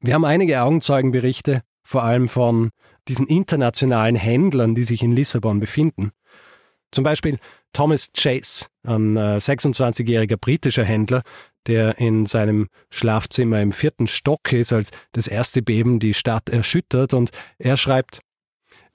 [0.00, 2.70] Wir haben einige Augenzeugenberichte, vor allem von
[3.08, 6.12] diesen internationalen Händlern, die sich in Lissabon befinden.
[6.90, 7.38] Zum Beispiel
[7.72, 11.22] Thomas Chase, ein 26-jähriger äh, britischer Händler,
[11.66, 17.14] der in seinem Schlafzimmer im vierten Stock ist, als das erste Beben die Stadt erschüttert.
[17.14, 18.20] Und er schreibt,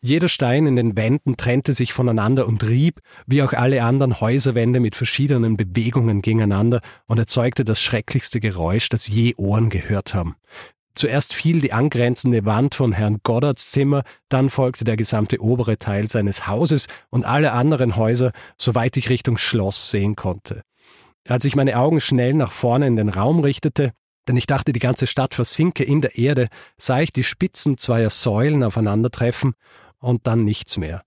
[0.05, 4.81] jeder Stein in den Wänden trennte sich voneinander und rieb, wie auch alle anderen Häuserwände
[4.81, 10.36] mit verschiedenen Bewegungen gegeneinander und erzeugte das schrecklichste Geräusch, das je Ohren gehört haben.
[10.95, 16.08] Zuerst fiel die angrenzende Wand von Herrn Goddards Zimmer, dann folgte der gesamte obere Teil
[16.08, 20.62] seines Hauses und alle anderen Häuser, soweit ich Richtung Schloss sehen konnte.
[21.27, 23.93] Als ich meine Augen schnell nach vorne in den Raum richtete,
[24.27, 28.10] denn ich dachte, die ganze Stadt versinke in der Erde, sah ich die Spitzen zweier
[28.10, 29.53] Säulen aufeinandertreffen
[29.99, 31.03] und dann nichts mehr.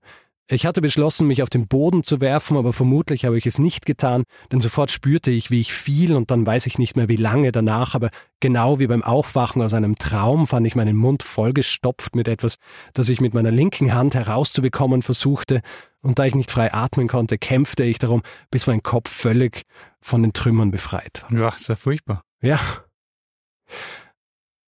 [0.49, 3.85] Ich hatte beschlossen, mich auf den Boden zu werfen, aber vermutlich habe ich es nicht
[3.85, 7.17] getan, denn sofort spürte ich, wie ich fiel und dann weiß ich nicht mehr wie
[7.17, 12.15] lange danach, aber genau wie beim Aufwachen aus einem Traum fand ich meinen Mund vollgestopft
[12.15, 12.55] mit etwas,
[12.93, 15.61] das ich mit meiner linken Hand herauszubekommen versuchte,
[16.01, 19.63] und da ich nicht frei atmen konnte, kämpfte ich darum, bis mein Kopf völlig
[19.99, 21.37] von den Trümmern befreit war.
[21.37, 22.21] Ja, ist ja furchtbar.
[22.41, 22.57] Ja.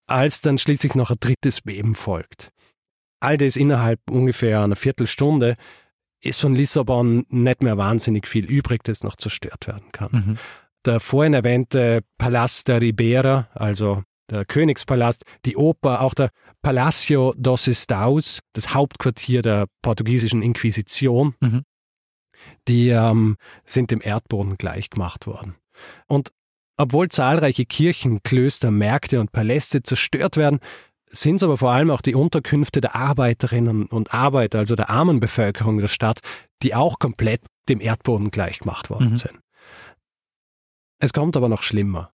[0.06, 2.52] Als dann schließlich noch ein drittes Beben folgt
[3.20, 5.56] all das innerhalb ungefähr einer Viertelstunde
[6.22, 10.10] ist von Lissabon nicht mehr wahnsinnig viel übrig, das noch zerstört werden kann.
[10.12, 10.38] Mhm.
[10.84, 16.30] Der vorhin erwähnte Palast der Ribera, also der Königspalast, die Oper, auch der
[16.62, 21.62] Palacio dos Estaus, das Hauptquartier der portugiesischen Inquisition, mhm.
[22.68, 25.56] die ähm, sind dem Erdboden gleichgemacht worden.
[26.06, 26.32] Und
[26.76, 30.60] obwohl zahlreiche Kirchen, Klöster, Märkte und Paläste zerstört werden,
[31.10, 35.20] sind es aber vor allem auch die Unterkünfte der Arbeiterinnen und Arbeiter, also der armen
[35.20, 36.20] Bevölkerung der Stadt,
[36.62, 39.16] die auch komplett dem Erdboden gleichgemacht worden mhm.
[39.16, 39.40] sind.
[41.00, 42.12] Es kommt aber noch schlimmer.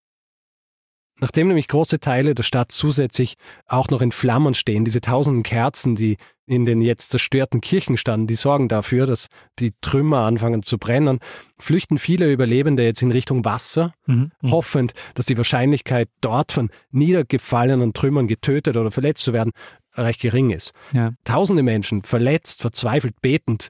[1.19, 5.97] Nachdem nämlich große Teile der Stadt zusätzlich auch noch in Flammen stehen, diese tausenden Kerzen,
[5.97, 9.27] die in den jetzt zerstörten Kirchen standen, die sorgen dafür, dass
[9.59, 11.19] die Trümmer anfangen zu brennen,
[11.59, 14.31] flüchten viele Überlebende jetzt in Richtung Wasser, mhm.
[14.41, 14.51] mhm.
[14.51, 19.53] hoffend, dass die Wahrscheinlichkeit, dort von niedergefallenen Trümmern getötet oder verletzt zu werden,
[19.97, 20.73] recht gering ist.
[20.93, 21.13] Ja.
[21.25, 23.69] Tausende Menschen, verletzt, verzweifelt, betend,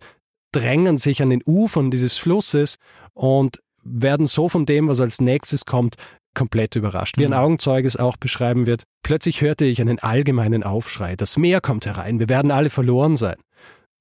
[0.53, 2.77] drängen sich an den Ufern dieses Flusses
[3.15, 5.97] und werden so von dem, was als nächstes kommt,
[6.37, 7.18] komplett überrascht.
[7.18, 7.38] Wie ein mhm.
[7.38, 11.16] Augenzeuge es auch beschreiben wird, plötzlich hörte ich einen allgemeinen Aufschrei.
[11.16, 13.37] Das Meer kommt herein, wir werden alle verloren sein.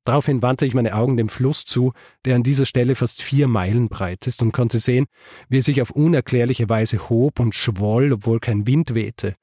[0.04, 1.94] Daraufhin wandte ich meine Augen dem Fluss zu,
[2.26, 5.08] der an dieser Stelle fast vier Meilen breit ist und konnte sehen,
[5.50, 9.34] wie er sich auf unerklärliche Weise hob und schwoll, obwohl kein Wind wehte.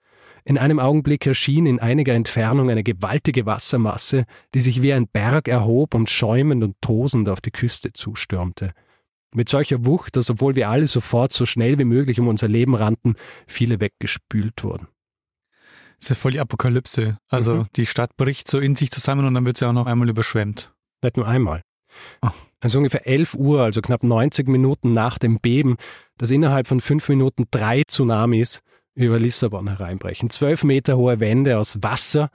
[0.45, 4.25] In einem Augenblick erschien in einiger Entfernung eine gewaltige Wassermasse,
[4.55, 8.73] die sich wie ein Berg erhob und schäumend und tosend auf die Küste zustürmte.
[9.35, 12.75] Mit solcher Wucht, dass obwohl wir alle sofort so schnell wie möglich um unser Leben
[12.75, 13.15] rannten,
[13.47, 14.89] viele weggespült wurden.
[15.97, 17.19] Das ist ja voll die Apokalypse.
[17.29, 17.67] Also mhm.
[17.77, 20.75] die Stadt bricht so in sich zusammen und dann wird sie auch noch einmal überschwemmt.
[21.03, 21.63] Nicht nur einmal.
[22.21, 22.29] Oh.
[22.61, 25.77] Also ungefähr 11 Uhr, also knapp 90 Minuten nach dem Beben,
[26.19, 28.61] dass innerhalb von fünf Minuten drei Tsunamis
[28.95, 30.29] über Lissabon hereinbrechen.
[30.31, 32.31] Zwölf Meter hohe Wände aus Wasser,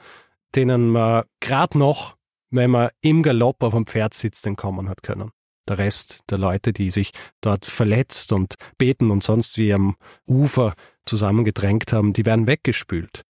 [0.56, 2.16] denen man gerade noch,
[2.50, 5.32] wenn man im Galopp auf dem Pferd sitzt, entkommen hat können
[5.70, 10.74] der Rest der Leute, die sich dort verletzt und beten und sonst wie am Ufer
[11.06, 13.24] zusammengedrängt haben, die werden weggespült.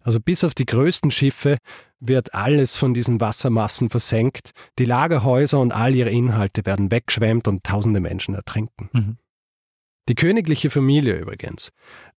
[0.00, 1.58] Also bis auf die größten Schiffe
[2.00, 7.64] wird alles von diesen Wassermassen versenkt, die Lagerhäuser und all ihre Inhalte werden weggeschwemmt und
[7.64, 8.88] tausende Menschen ertrinken.
[8.92, 9.16] Mhm.
[10.08, 11.70] Die königliche Familie übrigens,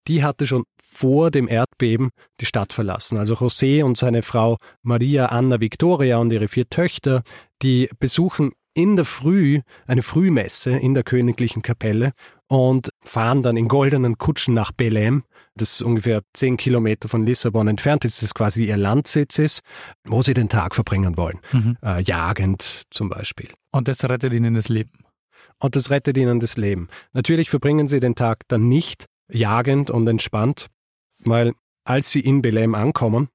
[0.08, 3.18] die hatte schon vor dem Erdbeben die Stadt verlassen.
[3.18, 7.24] Also José und seine Frau Maria Anna Victoria und ihre vier Töchter,
[7.62, 12.14] die besuchen in der Früh eine Frühmesse in der königlichen Kapelle
[12.48, 15.24] und fahren dann in goldenen Kutschen nach Belém,
[15.56, 19.62] das ungefähr zehn Kilometer von Lissabon entfernt ist, das quasi ihr Landsitz ist,
[20.06, 21.40] wo sie den Tag verbringen wollen.
[21.52, 21.78] Mhm.
[21.84, 23.50] Äh, jagend zum Beispiel.
[23.72, 24.92] Und das rettet ihnen das Leben.
[25.60, 26.88] Und das rettet ihnen das Leben.
[27.14, 30.68] Natürlich verbringen sie den Tag dann nicht jagend und entspannt,
[31.24, 31.54] weil
[31.84, 33.30] als sie in Belém ankommen,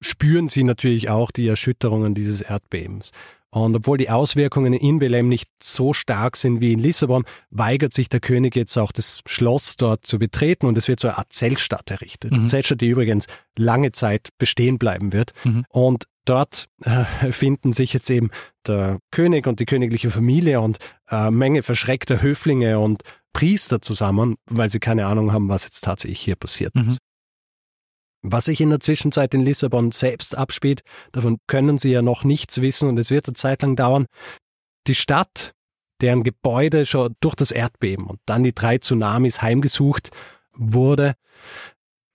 [0.00, 3.12] spüren sie natürlich auch die Erschütterungen dieses Erdbebens.
[3.54, 8.08] Und obwohl die Auswirkungen in Belém nicht so stark sind wie in Lissabon, weigert sich
[8.08, 11.34] der König jetzt auch das Schloss dort zu betreten und es wird so eine Art
[11.34, 12.32] Zeltstadt errichtet.
[12.32, 12.48] Mhm.
[12.48, 13.26] Zeltstadt, die übrigens
[13.58, 15.32] lange Zeit bestehen bleiben wird.
[15.44, 15.66] Mhm.
[15.68, 18.30] Und dort äh, finden sich jetzt eben
[18.66, 20.78] der König und die königliche Familie und
[21.10, 23.02] äh, Menge verschreckter Höflinge und
[23.34, 26.88] Priester zusammen, weil sie keine Ahnung haben, was jetzt tatsächlich hier passiert mhm.
[26.88, 26.98] ist.
[28.22, 32.60] Was sich in der Zwischenzeit in Lissabon selbst abspielt, davon können Sie ja noch nichts
[32.60, 34.06] wissen und es wird eine Zeit lang dauern.
[34.86, 35.54] Die Stadt,
[36.00, 40.10] deren Gebäude schon durch das Erdbeben und dann die drei Tsunamis heimgesucht
[40.54, 41.14] wurde,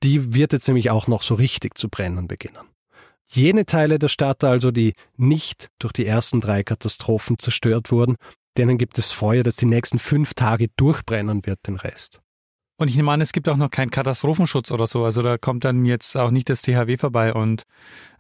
[0.04, 2.68] die wird jetzt nämlich auch noch so richtig zu brennen beginnen.
[3.26, 8.16] Jene Teile der Stadt also, die nicht durch die ersten drei Katastrophen zerstört wurden,
[8.58, 12.22] denen gibt es Feuer, das die nächsten fünf Tage durchbrennen wird, den Rest.
[12.78, 15.04] Und ich nehme an, es gibt auch noch keinen Katastrophenschutz oder so.
[15.04, 17.64] Also da kommt dann jetzt auch nicht das THW vorbei und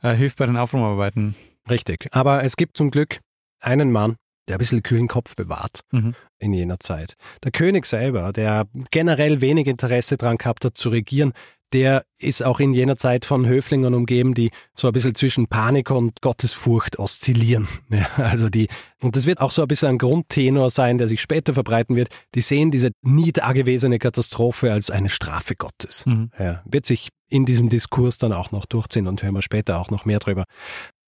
[0.02, 1.36] äh, hilft bei den Aufräumarbeiten.
[1.70, 2.08] Richtig.
[2.12, 3.20] Aber es gibt zum Glück
[3.62, 4.16] einen Mann,
[4.48, 6.16] der ein bisschen kühlen Kopf bewahrt mhm.
[6.40, 7.14] in jener Zeit.
[7.44, 11.34] Der König selber, der generell wenig Interesse daran gehabt hat zu regieren,
[11.74, 15.92] der ist auch in jener Zeit von Höflingern umgeben, die so ein bisschen zwischen Panik
[15.92, 17.68] und Gottesfurcht oszillieren.
[17.90, 18.68] Ja, also die,
[19.02, 22.10] und das wird auch so ein bisschen ein Grundtenor sein, der sich später verbreiten wird.
[22.36, 26.06] Die sehen diese nie dagewesene Katastrophe als eine Strafe Gottes.
[26.06, 26.30] Mhm.
[26.38, 29.90] Ja, wird sich in diesem Diskurs dann auch noch durchziehen und hören wir später auch
[29.90, 30.46] noch mehr drüber.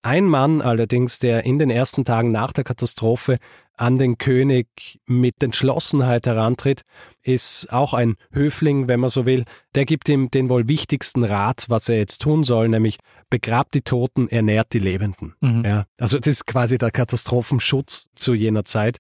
[0.02, 3.38] Ein Mann allerdings, der in den ersten Tagen nach der Katastrophe
[3.76, 6.84] an den König mit Entschlossenheit herantritt,
[7.22, 9.44] ist auch ein Höfling, wenn man so will.
[9.76, 12.98] Der gibt ihm den wohl wichtigsten Rat, was er jetzt tun soll, nämlich
[13.30, 15.36] begrabt die Toten, ernährt die Lebenden.
[15.42, 15.64] Mhm.
[15.66, 18.98] Ja, also das ist quasi der Katastrophenschutz zu jener Zeit.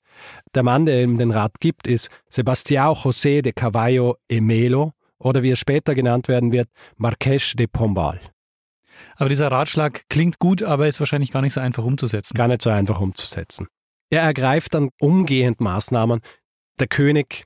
[0.53, 5.51] Der Mann, der ihm den Rat gibt, ist Sebastião José de Cavallo Emelo oder wie
[5.51, 8.19] er später genannt werden wird, Marquês de Pombal.
[9.15, 12.33] Aber dieser Ratschlag klingt gut, aber ist wahrscheinlich gar nicht so einfach umzusetzen.
[12.35, 13.67] Gar nicht so einfach umzusetzen.
[14.09, 16.21] Er ergreift dann umgehend Maßnahmen.
[16.79, 17.45] Der König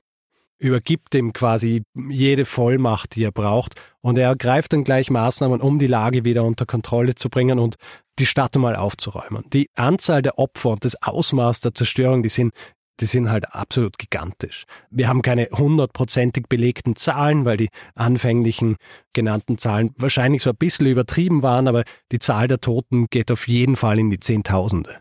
[0.58, 3.74] übergibt ihm quasi jede Vollmacht, die er braucht.
[4.00, 7.76] Und er ergreift dann gleich Maßnahmen, um die Lage wieder unter Kontrolle zu bringen und
[8.18, 9.44] die Stadt einmal aufzuräumen.
[9.52, 12.54] Die Anzahl der Opfer und das Ausmaß der Zerstörung, die sind
[13.00, 14.64] die sind halt absolut gigantisch.
[14.90, 18.76] Wir haben keine hundertprozentig belegten Zahlen, weil die anfänglichen
[19.12, 23.48] genannten Zahlen wahrscheinlich so ein bisschen übertrieben waren, aber die Zahl der Toten geht auf
[23.48, 25.00] jeden Fall in die Zehntausende.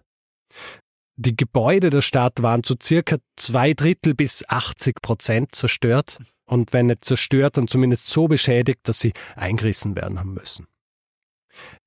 [1.15, 6.87] Die Gebäude der Stadt waren zu circa zwei Drittel bis 80 Prozent zerstört und wenn
[6.87, 10.67] nicht zerstört, dann zumindest so beschädigt, dass sie eingerissen werden haben müssen.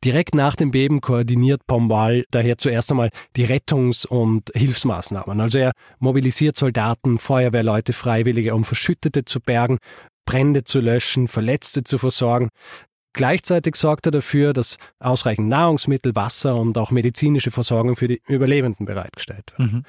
[0.04, 5.40] Direkt nach dem Beben koordiniert Pombal daher zuerst einmal die Rettungs- und Hilfsmaßnahmen.
[5.40, 9.78] Also er mobilisiert Soldaten, Feuerwehrleute, Freiwillige, um Verschüttete zu bergen,
[10.26, 12.48] Brände zu löschen, Verletzte zu versorgen.
[13.12, 18.84] Gleichzeitig sorgt er dafür, dass ausreichend Nahrungsmittel, Wasser und auch medizinische Versorgung für die Überlebenden
[18.84, 19.72] bereitgestellt wird.
[19.72, 19.82] Mhm.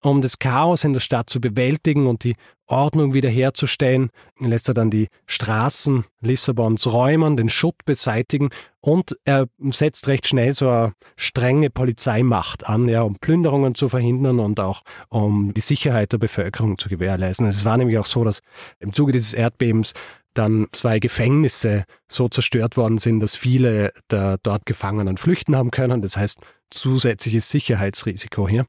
[0.00, 4.90] Um das Chaos in der Stadt zu bewältigen und die Ordnung wiederherzustellen, lässt er dann
[4.90, 11.70] die Straßen Lissabons räumen, den Schutt beseitigen und er setzt recht schnell so eine strenge
[11.70, 16.88] Polizeimacht an, ja, um Plünderungen zu verhindern und auch um die Sicherheit der Bevölkerung zu
[16.88, 17.46] gewährleisten.
[17.46, 18.40] Es war nämlich auch so, dass
[18.78, 19.94] im Zuge dieses Erdbebens
[20.34, 26.02] dann zwei Gefängnisse so zerstört worden sind, dass viele der dort Gefangenen flüchten haben können.
[26.02, 26.38] Das heißt,
[26.70, 28.66] zusätzliches Sicherheitsrisiko hier.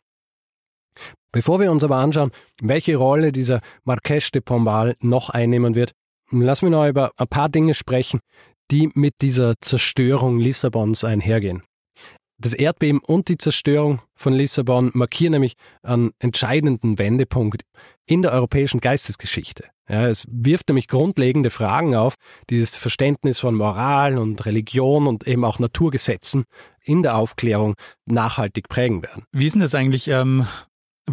[1.32, 5.92] Bevor wir uns aber anschauen, welche Rolle dieser Marquês de Pombal noch einnehmen wird,
[6.32, 8.20] lassen wir noch über ein paar Dinge sprechen,
[8.72, 11.64] die mit dieser Zerstörung Lissabons einhergehen.
[12.42, 17.64] Das Erdbeben und die Zerstörung von Lissabon markieren nämlich einen entscheidenden Wendepunkt
[18.06, 19.66] in der europäischen Geistesgeschichte.
[19.90, 22.14] Ja, es wirft nämlich grundlegende Fragen auf,
[22.50, 26.46] die das Verständnis von Moral und Religion und eben auch Naturgesetzen
[26.84, 27.74] in der Aufklärung
[28.06, 29.24] nachhaltig prägen werden.
[29.32, 30.08] Wie ist denn das eigentlich?
[30.08, 30.48] Ähm,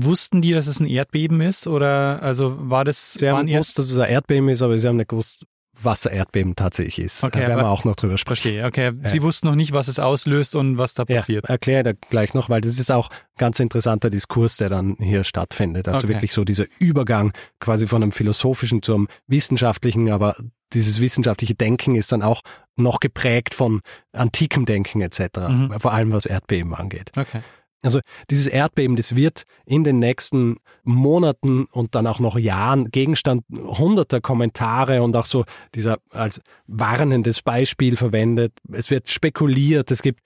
[0.04, 1.66] Wussten die, dass es ein Erdbeben ist?
[1.66, 3.14] Oder also war das.
[3.14, 5.46] Sie haben gewusst, dass es ein Erdbeben ist, aber sie haben nicht gewusst,
[5.82, 7.24] was ein Erdbeben tatsächlich ist.
[7.24, 8.42] Okay, da werden wir auch noch drüber sprechen.
[8.42, 8.92] Verstehe, okay.
[9.02, 9.08] Ja.
[9.08, 11.44] Sie wussten noch nicht, was es auslöst und was da passiert.
[11.44, 14.96] Ja, erkläre da gleich noch, weil das ist auch ein ganz interessanter Diskurs, der dann
[14.98, 15.88] hier stattfindet.
[15.88, 16.14] Also okay.
[16.14, 20.36] wirklich so dieser Übergang quasi von einem philosophischen zum wissenschaftlichen, aber
[20.72, 22.42] dieses wissenschaftliche Denken ist dann auch
[22.76, 23.80] noch geprägt von
[24.12, 25.74] antikem Denken etc., mhm.
[25.78, 27.12] vor allem was Erdbeben angeht.
[27.16, 27.42] Okay.
[27.86, 33.44] Also dieses Erdbeben, das wird in den nächsten Monaten und dann auch noch Jahren Gegenstand
[33.50, 35.44] hunderter Kommentare und auch so
[35.74, 38.52] dieser als warnendes Beispiel verwendet.
[38.72, 40.20] Es wird spekuliert, es gibt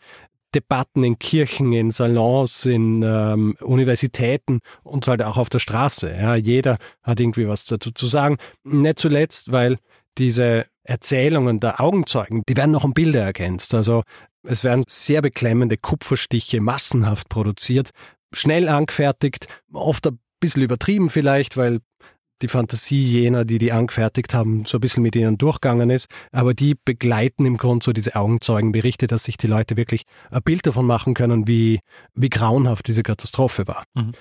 [0.55, 6.13] Debatten in Kirchen, in Salons, in ähm, Universitäten und halt auch auf der Straße.
[6.13, 8.37] Ja, jeder hat irgendwie was dazu zu sagen.
[8.65, 9.79] Nicht zuletzt, weil
[10.19, 13.75] diese Erzählungen der Augenzeugen, die werden noch um Bilder ergänzt.
[13.75, 14.03] Also
[14.43, 17.91] es werden sehr beklemmende Kupferstiche massenhaft produziert,
[18.33, 21.81] schnell angefertigt, oft ein bisschen übertrieben vielleicht, weil
[22.43, 26.09] die Fantasie jener, die die angefertigt haben, so ein bisschen mit ihnen durchgegangen ist.
[26.33, 30.67] Aber die begleiten im Grunde so diese Augenzeugenberichte, dass sich die Leute wirklich ein Bild
[30.67, 31.81] davon machen können, wie,
[32.15, 33.85] wie grauenhaft diese Katastrophe war.
[33.95, 34.13] Mhm.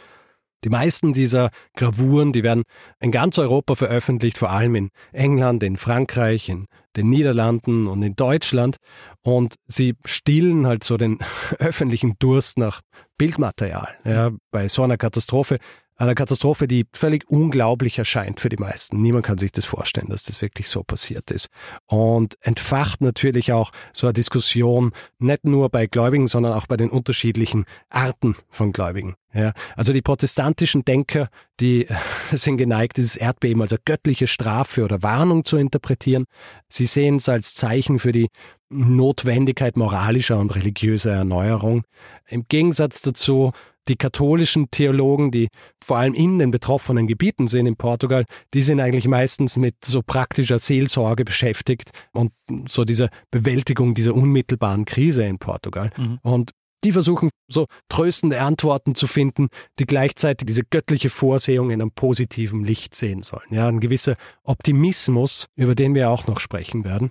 [0.64, 2.64] Die meisten dieser Gravuren, die werden
[3.00, 8.16] in ganz Europa veröffentlicht, vor allem in England, in Frankreich, in den Niederlanden und in
[8.16, 8.78] Deutschland.
[9.22, 11.20] Und sie stillen halt so den
[11.60, 12.82] öffentlichen Durst nach
[13.18, 13.90] Bildmaterial.
[14.04, 15.60] Ja, bei so einer Katastrophe
[16.00, 19.02] einer Katastrophe, die völlig unglaublich erscheint für die meisten.
[19.02, 21.50] Niemand kann sich das vorstellen, dass das wirklich so passiert ist.
[21.88, 26.90] Und entfacht natürlich auch so eine Diskussion, nicht nur bei Gläubigen, sondern auch bei den
[26.90, 29.16] unterschiedlichen Arten von Gläubigen.
[29.34, 31.28] Ja, also die protestantischen Denker,
[31.60, 31.86] die
[32.32, 36.26] sind geneigt, dieses Erdbeben als eine göttliche Strafe oder Warnung zu interpretieren.
[36.70, 38.30] Sie sehen es als Zeichen für die
[38.70, 41.84] Notwendigkeit moralischer und religiöser Erneuerung.
[42.28, 43.52] Im Gegensatz dazu
[43.88, 45.48] die katholischen Theologen, die
[45.84, 50.02] vor allem in den betroffenen Gebieten sind in Portugal, die sind eigentlich meistens mit so
[50.02, 52.32] praktischer Seelsorge beschäftigt und
[52.68, 55.92] so dieser Bewältigung dieser unmittelbaren Krise in Portugal.
[55.98, 56.20] Mhm.
[56.22, 56.52] Und
[56.84, 62.64] die versuchen so tröstende Antworten zu finden, die gleichzeitig diese göttliche Vorsehung in einem positiven
[62.64, 63.52] Licht sehen sollen.
[63.52, 67.10] Ja, ein gewisser Optimismus, über den wir auch noch sprechen werden.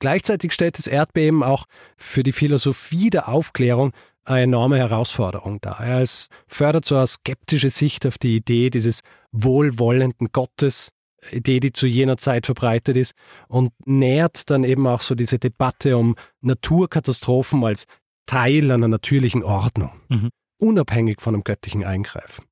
[0.00, 3.92] Gleichzeitig stellt das Erdbeben auch für die Philosophie der Aufklärung
[4.24, 5.80] eine enorme Herausforderung dar.
[5.80, 9.00] Es fördert so eine skeptische Sicht auf die Idee dieses
[9.32, 10.90] wohlwollenden Gottes,
[11.30, 13.14] Idee, die zu jener Zeit verbreitet ist,
[13.48, 17.86] und nährt dann eben auch so diese Debatte um Naturkatastrophen als
[18.26, 20.30] Teil einer natürlichen Ordnung, mhm.
[20.60, 22.44] unabhängig von einem göttlichen Eingreifen.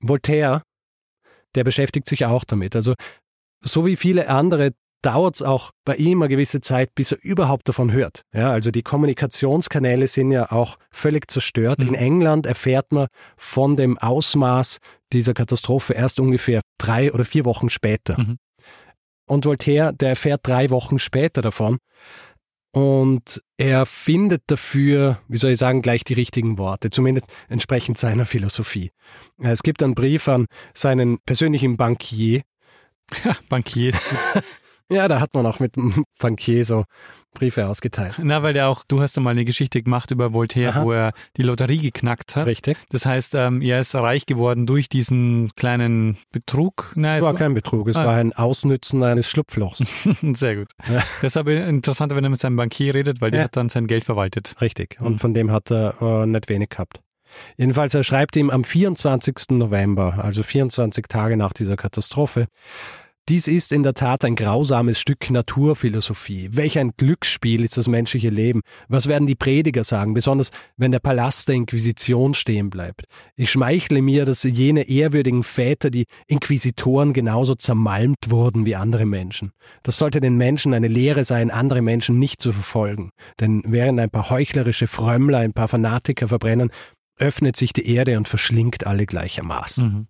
[0.00, 0.62] Voltaire,
[1.54, 2.76] der beschäftigt sich auch damit.
[2.76, 2.94] Also
[3.62, 4.72] so wie viele andere
[5.02, 8.22] dauert es auch bei ihm eine gewisse Zeit, bis er überhaupt davon hört.
[8.34, 11.78] Ja, also die Kommunikationskanäle sind ja auch völlig zerstört.
[11.78, 11.88] Mhm.
[11.88, 14.78] In England erfährt man von dem Ausmaß
[15.12, 18.18] dieser Katastrophe erst ungefähr drei oder vier Wochen später.
[18.18, 18.38] Mhm.
[19.28, 21.78] Und Voltaire, der erfährt drei Wochen später davon.
[22.72, 28.26] und er findet dafür, wie soll ich sagen, gleich die richtigen Worte, zumindest entsprechend seiner
[28.26, 28.90] Philosophie.
[29.38, 30.44] Es gibt einen Brief an
[30.74, 32.42] seinen persönlichen Bankier.
[33.48, 33.94] Bankier.
[34.90, 36.84] Ja, da hat man auch mit dem Bankier so
[37.34, 38.14] Briefe ausgeteilt.
[38.22, 40.84] Na, weil der auch, du hast ja mal eine Geschichte gemacht über Voltaire, Aha.
[40.84, 42.46] wo er die Lotterie geknackt hat.
[42.46, 42.78] Richtig.
[42.90, 46.92] Das heißt, ähm, er ist reich geworden durch diesen kleinen Betrug.
[46.94, 48.06] Nein, Es war kein Betrug, es Ah.
[48.06, 49.78] war ein Ausnützen eines Schlupflochs.
[50.34, 50.68] Sehr gut.
[50.90, 51.02] Ja.
[51.20, 53.44] Deshalb interessanter, wenn er mit seinem Bankier redet, weil der Ja.
[53.46, 54.54] hat dann sein Geld verwaltet.
[54.60, 54.96] Richtig.
[55.00, 55.18] Und Mhm.
[55.18, 57.00] von dem hat er äh, nicht wenig gehabt.
[57.58, 59.58] Jedenfalls, er schreibt ihm am 24.
[59.58, 62.46] November, also 24 Tage nach dieser Katastrophe,
[63.28, 66.50] dies ist in der Tat ein grausames Stück Naturphilosophie.
[66.52, 68.60] Welch ein Glücksspiel ist das menschliche Leben.
[68.88, 73.04] Was werden die Prediger sagen, besonders wenn der Palast der Inquisition stehen bleibt?
[73.34, 79.50] Ich schmeichle mir, dass jene ehrwürdigen Väter, die Inquisitoren, genauso zermalmt wurden wie andere Menschen.
[79.82, 83.10] Das sollte den Menschen eine Lehre sein, andere Menschen nicht zu verfolgen.
[83.40, 86.70] Denn während ein paar heuchlerische Frömmler, ein paar Fanatiker verbrennen,
[87.18, 89.88] öffnet sich die Erde und verschlingt alle gleichermaßen.
[89.88, 90.06] Mhm.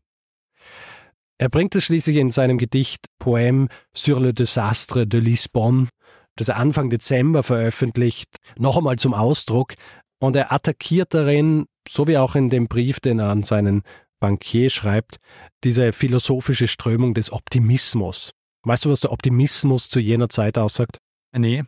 [1.39, 5.89] Er bringt es schließlich in seinem Gedicht Poème sur le désastre de Lisbonne,
[6.37, 9.74] das er Anfang Dezember veröffentlicht, noch einmal zum Ausdruck.
[10.18, 13.82] Und er attackiert darin, so wie auch in dem Brief, den er an seinen
[14.18, 15.18] Bankier schreibt,
[15.62, 18.30] diese philosophische Strömung des Optimismus.
[18.62, 20.99] Weißt du, was der Optimismus zu jener Zeit aussagt?
[21.37, 21.64] Nee.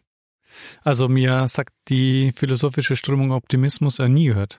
[0.83, 4.59] Also mir sagt die philosophische Strömung Optimismus äh, nie gehört.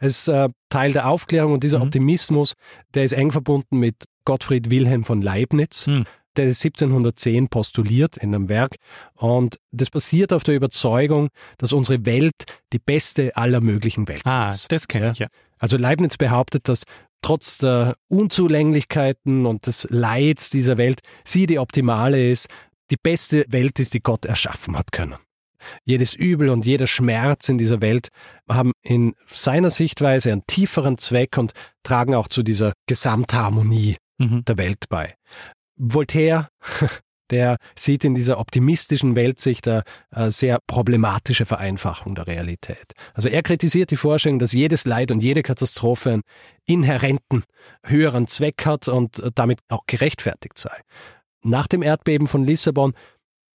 [0.00, 1.84] Es ist äh, Teil der Aufklärung und dieser Mhm.
[1.84, 2.54] Optimismus,
[2.92, 3.94] der ist eng verbunden mit
[4.24, 6.04] Gottfried Wilhelm von Leibniz, Mhm.
[6.36, 8.76] der ist 1710 postuliert in einem Werk
[9.14, 12.34] und das basiert auf der Überzeugung, dass unsere Welt
[12.72, 14.70] die beste aller möglichen Welten Ah, ist.
[14.72, 15.28] das kenne ich ja.
[15.58, 16.82] Also Leibniz behauptet, dass
[17.22, 17.94] trotz der
[18.54, 22.48] Unzulänglichkeiten und des Leids dieser Welt sie die optimale ist,
[22.90, 25.16] die beste Welt ist, die Gott erschaffen hat können.
[25.84, 28.08] Jedes Übel und jeder Schmerz in dieser Welt
[28.48, 31.52] haben in seiner Sichtweise einen tieferen Zweck und
[31.82, 34.44] tragen auch zu dieser Gesamtharmonie Mhm.
[34.44, 35.14] der Welt bei.
[35.76, 36.48] Voltaire,
[37.30, 42.92] der sieht in dieser optimistischen Weltsicht eine, eine sehr problematische Vereinfachung der Realität.
[43.14, 46.22] Also er kritisiert die Vorstellung, dass jedes Leid und jede Katastrophe einen
[46.66, 47.44] inhärenten
[47.84, 50.76] höheren Zweck hat und damit auch gerechtfertigt sei.
[51.42, 52.94] Nach dem Erdbeben von Lissabon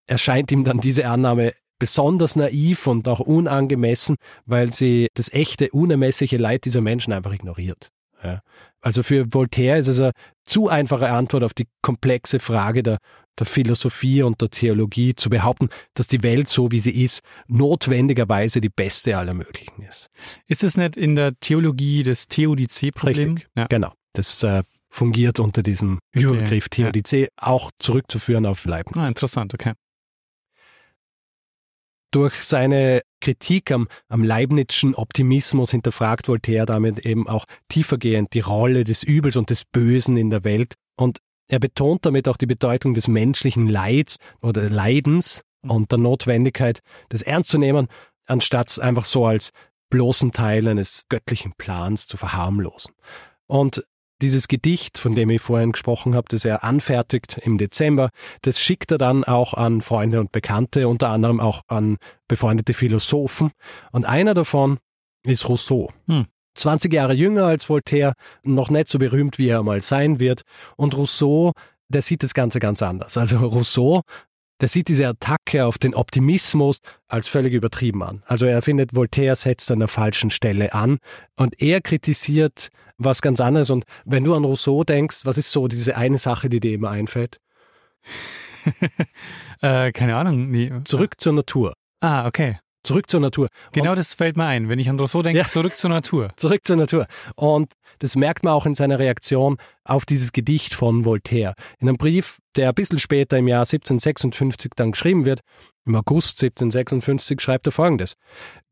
[0.07, 6.37] erscheint ihm dann diese Annahme besonders naiv und auch unangemessen, weil sie das echte, unermessliche
[6.37, 7.89] Leid dieser Menschen einfach ignoriert.
[8.21, 8.41] Ja.
[8.81, 10.11] Also für Voltaire ist es eine
[10.45, 12.97] zu einfache Antwort auf die komplexe Frage der,
[13.37, 18.61] der Philosophie und der Theologie zu behaupten, dass die Welt so wie sie ist, notwendigerweise
[18.61, 20.07] die beste aller möglichen ist.
[20.47, 23.39] Ist es nicht in der Theologie das Theodizee-Problem?
[23.55, 23.67] Ja.
[23.67, 23.93] Genau.
[24.13, 26.85] Das äh, fungiert unter diesem Überbegriff ja.
[26.85, 28.97] Theodizee auch zurückzuführen auf Leibniz.
[28.97, 29.73] Ah, interessant, okay.
[32.11, 38.83] Durch seine Kritik am, am Leibnizschen Optimismus hinterfragt Voltaire damit eben auch tiefergehend die Rolle
[38.83, 40.73] des Übels und des Bösen in der Welt.
[40.97, 46.79] Und er betont damit auch die Bedeutung des menschlichen Leids oder Leidens und der Notwendigkeit,
[47.09, 47.87] das ernst zu nehmen,
[48.25, 49.51] anstatt es einfach so als
[49.89, 52.93] bloßen Teil eines göttlichen Plans zu verharmlosen.
[53.47, 53.83] Und
[54.21, 58.09] dieses Gedicht, von dem ich vorhin gesprochen habe, das er anfertigt im Dezember,
[58.41, 61.97] das schickt er dann auch an Freunde und Bekannte, unter anderem auch an
[62.27, 63.51] befreundete Philosophen.
[63.91, 64.79] Und einer davon
[65.25, 65.91] ist Rousseau.
[66.07, 66.25] Hm.
[66.55, 68.13] 20 Jahre jünger als Voltaire,
[68.43, 70.41] noch nicht so berühmt, wie er mal sein wird.
[70.75, 71.53] Und Rousseau,
[71.87, 73.17] der sieht das Ganze ganz anders.
[73.17, 74.01] Also Rousseau,
[74.61, 78.23] der sieht diese Attacke auf den Optimismus als völlig übertrieben an.
[78.25, 80.97] Also er findet, Voltaire setzt an der falschen Stelle an
[81.35, 83.69] und er kritisiert was ganz anderes.
[83.69, 86.89] Und wenn du an Rousseau denkst, was ist so diese eine Sache, die dir immer
[86.89, 87.39] einfällt?
[89.61, 90.49] Äh, keine Ahnung.
[90.49, 90.71] Nee.
[90.85, 91.73] Zurück zur Natur.
[91.99, 92.59] Ah, okay.
[92.83, 93.49] Zurück zur Natur.
[93.73, 94.69] Genau das fällt mir ein.
[94.69, 95.47] Wenn ich an Rousseau denke, Ja.
[95.49, 96.29] zurück zur Natur.
[96.37, 97.07] Zurück zur Natur.
[97.35, 99.57] Und das merkt man auch in seiner Reaktion
[99.89, 101.53] auf dieses Gedicht von Voltaire.
[101.79, 105.41] In einem Brief, der ein bisschen später im Jahr 1756 dann geschrieben wird,
[105.85, 108.13] im August 1756 schreibt er folgendes.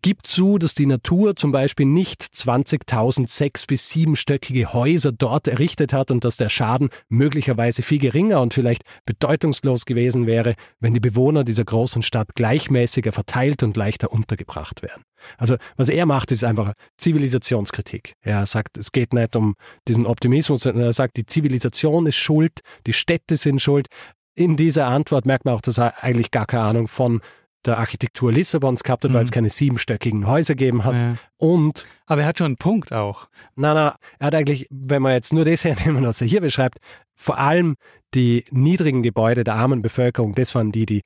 [0.04, 5.94] Gib zu, dass die Natur zum Beispiel nicht 20.000 sechs- bis siebenstöckige Häuser dort errichtet
[5.94, 11.00] hat und dass der Schaden möglicherweise viel geringer und vielleicht bedeutungslos gewesen wäre, wenn die
[11.00, 15.02] Bewohner dieser großen Stadt gleichmäßiger verteilt und leichter untergebracht wären.
[15.38, 18.14] Also was er macht, ist einfach Zivilisationskritik.
[18.22, 19.56] Er sagt, es geht nicht um
[19.88, 23.88] diesen Optimismus, sondern er sagt, die Zivilisation ist schuld, die Städte sind schuld.
[24.36, 27.22] In dieser Antwort merkt man auch, dass er eigentlich gar keine Ahnung von
[27.66, 29.34] der Architektur Lissabons gehabt hat, weil es Mhm.
[29.34, 30.96] keine siebenstöckigen Häuser gegeben hat.
[30.96, 31.16] Ja.
[31.38, 33.28] Und, Aber er hat schon einen Punkt auch.
[33.56, 36.78] na, na, er hat eigentlich, wenn man jetzt nur das hernehmen, was er hier beschreibt,
[37.16, 37.76] vor allem
[38.14, 41.02] die niedrigen Gebäude der armen Bevölkerung, das waren die, die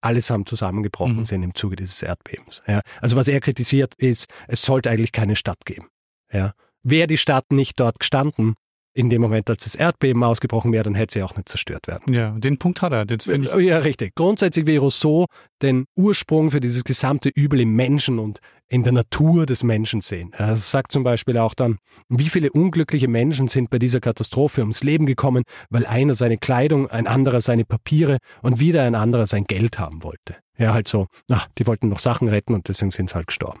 [0.00, 1.24] allesamt zusammengebrochen Mhm.
[1.24, 2.62] sind im Zuge dieses Erdbebens.
[2.66, 2.80] Ja.
[3.00, 5.88] Also was er kritisiert ist, es sollte eigentlich keine Stadt geben.
[6.32, 6.52] Ja.
[6.82, 8.54] Wäre die Stadt nicht dort gestanden,
[8.94, 12.14] in dem Moment, als das Erdbeben ausgebrochen wäre, dann hätte sie auch nicht zerstört werden.
[12.14, 13.04] Ja, den Punkt hat er.
[13.60, 14.14] Ja, richtig.
[14.14, 15.26] Grundsätzlich wie Rousseau
[15.60, 18.38] den Ursprung für dieses gesamte Übel im Menschen und
[18.68, 20.32] in der Natur des Menschen sehen.
[20.32, 24.82] Er sagt zum Beispiel auch dann, wie viele unglückliche Menschen sind bei dieser Katastrophe ums
[24.82, 29.44] Leben gekommen, weil einer seine Kleidung, ein anderer seine Papiere und wieder ein anderer sein
[29.44, 30.36] Geld haben wollte.
[30.58, 33.60] Ja, halt so, ach, die wollten noch Sachen retten und deswegen sind sie halt gestorben.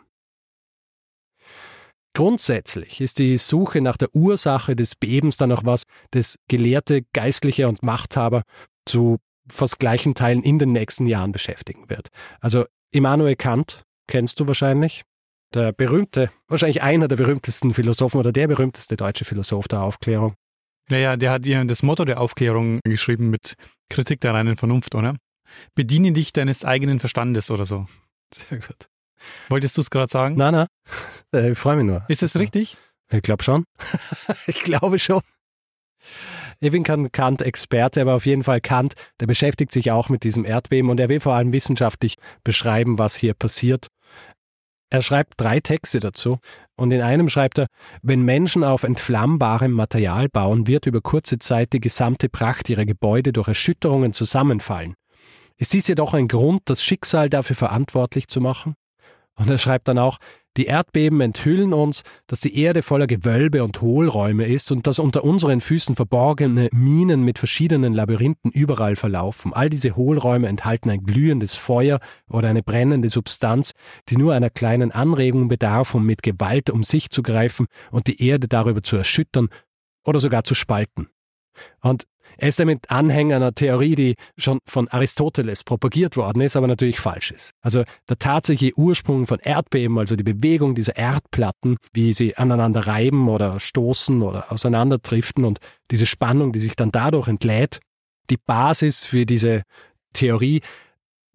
[2.14, 5.82] Grundsätzlich ist die Suche nach der Ursache des Bebens dann auch was,
[6.12, 8.42] das Gelehrte, Geistliche und Machthaber
[8.86, 12.08] zu fast gleichen Teilen in den nächsten Jahren beschäftigen wird.
[12.40, 15.02] Also Immanuel Kant kennst du wahrscheinlich.
[15.54, 20.34] Der berühmte, wahrscheinlich einer der berühmtesten Philosophen oder der berühmteste deutsche Philosoph der Aufklärung.
[20.88, 23.54] Naja, der hat ja das Motto der Aufklärung geschrieben mit
[23.88, 25.16] Kritik der reinen Vernunft, oder?
[25.74, 27.86] Bediene dich deines eigenen Verstandes oder so.
[28.32, 28.88] Sehr gut.
[29.48, 30.34] Wolltest du es gerade sagen?
[30.36, 30.66] Na, na,
[31.34, 32.04] äh, ich freue mich nur.
[32.08, 32.76] Ist es richtig?
[33.10, 33.64] Ich glaube schon.
[34.46, 35.22] ich glaube schon.
[36.60, 40.44] Ich bin kein Kant-Experte, aber auf jeden Fall Kant, der beschäftigt sich auch mit diesem
[40.44, 43.88] Erdbeben und er will vor allem wissenschaftlich beschreiben, was hier passiert.
[44.88, 46.38] Er schreibt drei Texte dazu
[46.76, 47.66] und in einem schreibt er,
[48.02, 53.32] wenn Menschen auf entflammbarem Material bauen, wird über kurze Zeit die gesamte Pracht ihrer Gebäude
[53.32, 54.94] durch Erschütterungen zusammenfallen.
[55.56, 58.76] Ist dies jedoch ein Grund, das Schicksal dafür verantwortlich zu machen?
[59.34, 60.18] Und er schreibt dann auch,
[60.56, 65.24] die Erdbeben enthüllen uns, dass die Erde voller Gewölbe und Hohlräume ist und dass unter
[65.24, 69.52] unseren Füßen verborgene Minen mit verschiedenen Labyrinthen überall verlaufen.
[69.52, 73.72] All diese Hohlräume enthalten ein glühendes Feuer oder eine brennende Substanz,
[74.08, 78.22] die nur einer kleinen Anregung bedarf, um mit Gewalt um sich zu greifen und die
[78.26, 79.48] Erde darüber zu erschüttern
[80.04, 81.08] oder sogar zu spalten.
[81.80, 82.06] Und
[82.38, 87.00] er ist damit Anhänger einer Theorie, die schon von Aristoteles propagiert worden ist, aber natürlich
[87.00, 87.52] falsch ist.
[87.62, 93.28] Also der tatsächliche Ursprung von Erdbeben, also die Bewegung dieser Erdplatten, wie sie aneinander reiben
[93.28, 95.58] oder stoßen oder auseinanderdriften und
[95.90, 97.80] diese Spannung, die sich dann dadurch entlädt,
[98.30, 99.62] die Basis für diese
[100.12, 100.60] Theorie,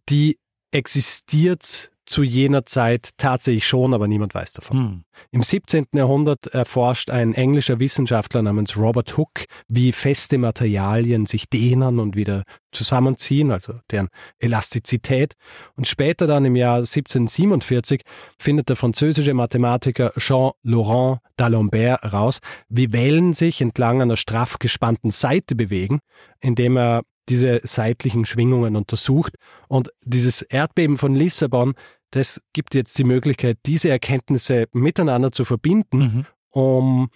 [0.10, 0.38] die
[0.72, 4.78] existiert zu jener Zeit tatsächlich schon, aber niemand weiß davon.
[4.78, 5.04] Hm.
[5.32, 5.86] Im 17.
[5.94, 12.44] Jahrhundert erforscht ein englischer Wissenschaftler namens Robert Hooke, wie feste Materialien sich dehnen und wieder
[12.72, 14.10] zusammenziehen, also deren
[14.40, 15.36] Elastizität.
[15.76, 18.02] Und später dann im Jahr 1747
[18.38, 25.56] findet der französische Mathematiker Jean-Laurent d'Alembert heraus, wie Wellen sich entlang einer straff gespannten Seite
[25.56, 26.00] bewegen,
[26.42, 29.36] indem er diese seitlichen Schwingungen untersucht.
[29.68, 31.76] Und dieses Erdbeben von Lissabon,
[32.12, 36.26] das gibt jetzt die Möglichkeit, diese Erkenntnisse miteinander zu verbinden, Mhm.
[36.52, 37.10] um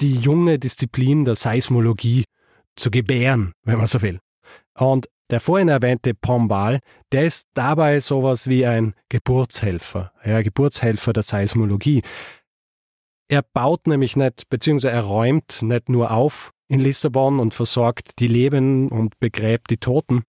[0.00, 2.24] die junge Disziplin der Seismologie
[2.76, 4.18] zu gebären, wenn man so will.
[4.74, 6.80] Und der vorhin erwähnte Pombal,
[7.12, 12.02] der ist dabei sowas wie ein Geburtshelfer, ja, Geburtshelfer der Seismologie.
[13.28, 18.26] Er baut nämlich nicht, beziehungsweise er räumt nicht nur auf in Lissabon und versorgt die
[18.26, 20.22] Lebenden und begräbt die Toten.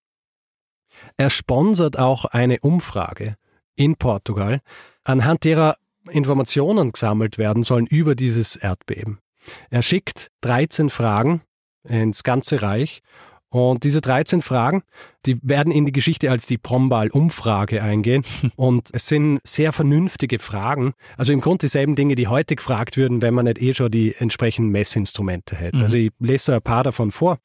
[1.18, 3.38] Er sponsert auch eine Umfrage
[3.76, 4.62] in Portugal,
[5.04, 5.76] anhand derer
[6.10, 9.20] Informationen gesammelt werden sollen über dieses Erdbeben.
[9.70, 11.42] Er schickt 13 Fragen
[11.84, 13.02] ins ganze Reich
[13.54, 14.82] und diese 13 Fragen,
[15.26, 18.24] die werden in die Geschichte als die Pombal-Umfrage eingehen.
[18.56, 20.94] Und es sind sehr vernünftige Fragen.
[21.18, 24.16] Also im Grunde dieselben Dinge, die heute gefragt würden, wenn man nicht eh schon die
[24.16, 25.78] entsprechenden Messinstrumente hätte.
[25.78, 25.84] Mhm.
[25.84, 27.40] Also ich lese da ein paar davon vor.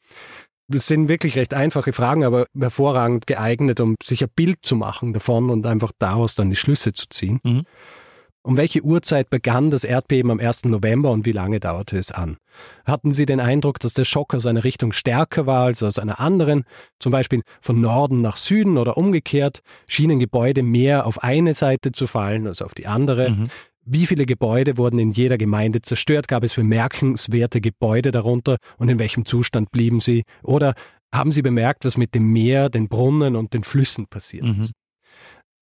[0.69, 5.13] Das sind wirklich recht einfache Fragen, aber hervorragend geeignet, um sich ein Bild zu machen
[5.13, 7.41] davon und einfach daraus dann die Schlüsse zu ziehen.
[7.45, 7.63] Mhm.
[8.47, 10.67] Um welche Uhrzeit begann das Erdbeben am 1.
[10.67, 12.37] November und wie lange dauerte es an?
[12.85, 16.21] Hatten Sie den Eindruck, dass der Schock aus einer Richtung stärker war als aus einer
[16.21, 16.63] anderen,
[17.01, 19.63] zum Beispiel von Norden nach Süden oder umgekehrt?
[19.89, 23.31] Schienen Gebäude mehr auf eine Seite zu fallen als auf die andere?
[23.31, 23.49] Mhm.
[23.89, 26.27] Wie viele Gebäude wurden in jeder Gemeinde zerstört?
[26.29, 30.25] Gab es bemerkenswerte Gebäude darunter und in welchem Zustand blieben sie?
[30.43, 30.75] Oder
[31.15, 34.61] haben Sie bemerkt, was mit dem Meer, den Brunnen und den Flüssen passiert Mhm.
[34.61, 34.73] ist?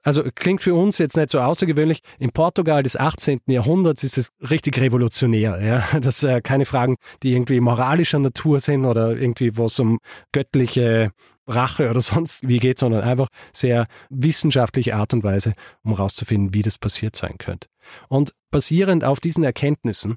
[0.07, 2.01] Also klingt für uns jetzt nicht so außergewöhnlich.
[2.19, 3.41] In Portugal des 18.
[3.47, 5.61] Jahrhunderts ist es richtig revolutionär.
[5.63, 5.83] Ja?
[6.01, 9.99] Das äh, keine Fragen, die irgendwie moralischer Natur sind oder irgendwie wo es um
[10.33, 11.11] göttliche
[11.47, 16.63] Rache oder sonst wie geht, sondern einfach sehr wissenschaftliche Art und Weise, um herauszufinden, wie
[16.63, 17.69] das passiert sein könnte.
[18.09, 20.17] Und basierend auf diesen Erkenntnissen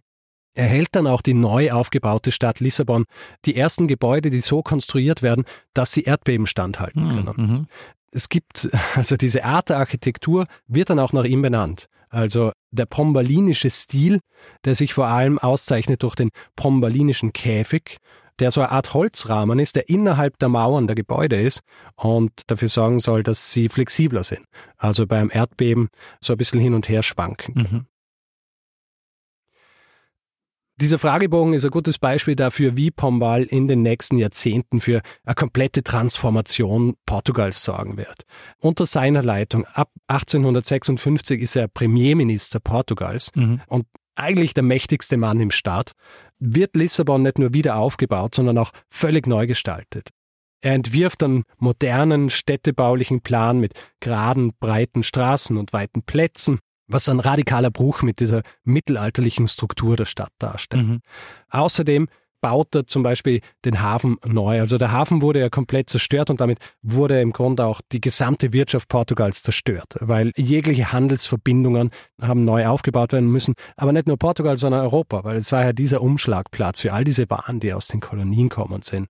[0.54, 3.06] erhält dann auch die neu aufgebaute Stadt Lissabon
[3.46, 7.68] die ersten Gebäude, die so konstruiert werden, dass sie Erdbeben standhalten können Mhm.
[8.12, 11.88] es gibt, also diese Art der Architektur wird dann auch nach ihm benannt.
[12.10, 14.20] Also der pombalinische Stil,
[14.66, 17.98] der sich vor allem auszeichnet durch den pombalinischen Käfig,
[18.40, 21.62] der so eine Art Holzrahmen ist, der innerhalb der Mauern der Gebäude ist
[21.96, 24.46] und dafür sorgen soll, dass sie flexibler sind.
[24.78, 27.54] Also beim Erdbeben so ein bisschen hin und her schwanken.
[27.56, 27.86] Mhm.
[30.80, 35.34] Dieser Fragebogen ist ein gutes Beispiel dafür, wie Pombal in den nächsten Jahrzehnten für eine
[35.34, 38.26] komplette Transformation Portugals sorgen wird.
[38.60, 43.60] Unter seiner Leitung ab 1856 ist er Premierminister Portugals mhm.
[43.66, 45.94] und eigentlich der mächtigste Mann im Staat,
[46.40, 50.10] wird Lissabon nicht nur wieder aufgebaut, sondern auch völlig neu gestaltet.
[50.62, 57.20] Er entwirft einen modernen städtebaulichen Plan mit geraden, breiten Straßen und weiten Plätzen, was ein
[57.20, 60.88] radikaler Bruch mit dieser mittelalterlichen Struktur der Stadt darstellt.
[60.88, 61.00] Mhm.
[61.50, 62.08] Außerdem
[62.42, 64.60] baut er zum Beispiel den Hafen neu.
[64.60, 68.54] Also der Hafen wurde ja komplett zerstört und damit wurde im Grunde auch die gesamte
[68.54, 73.54] Wirtschaft Portugals zerstört, weil jegliche Handelsverbindungen haben neu aufgebaut werden müssen.
[73.76, 77.30] Aber nicht nur Portugal, sondern Europa, weil es war ja dieser Umschlagplatz für all diese
[77.30, 79.08] Waren, die aus den Kolonien kommen sind.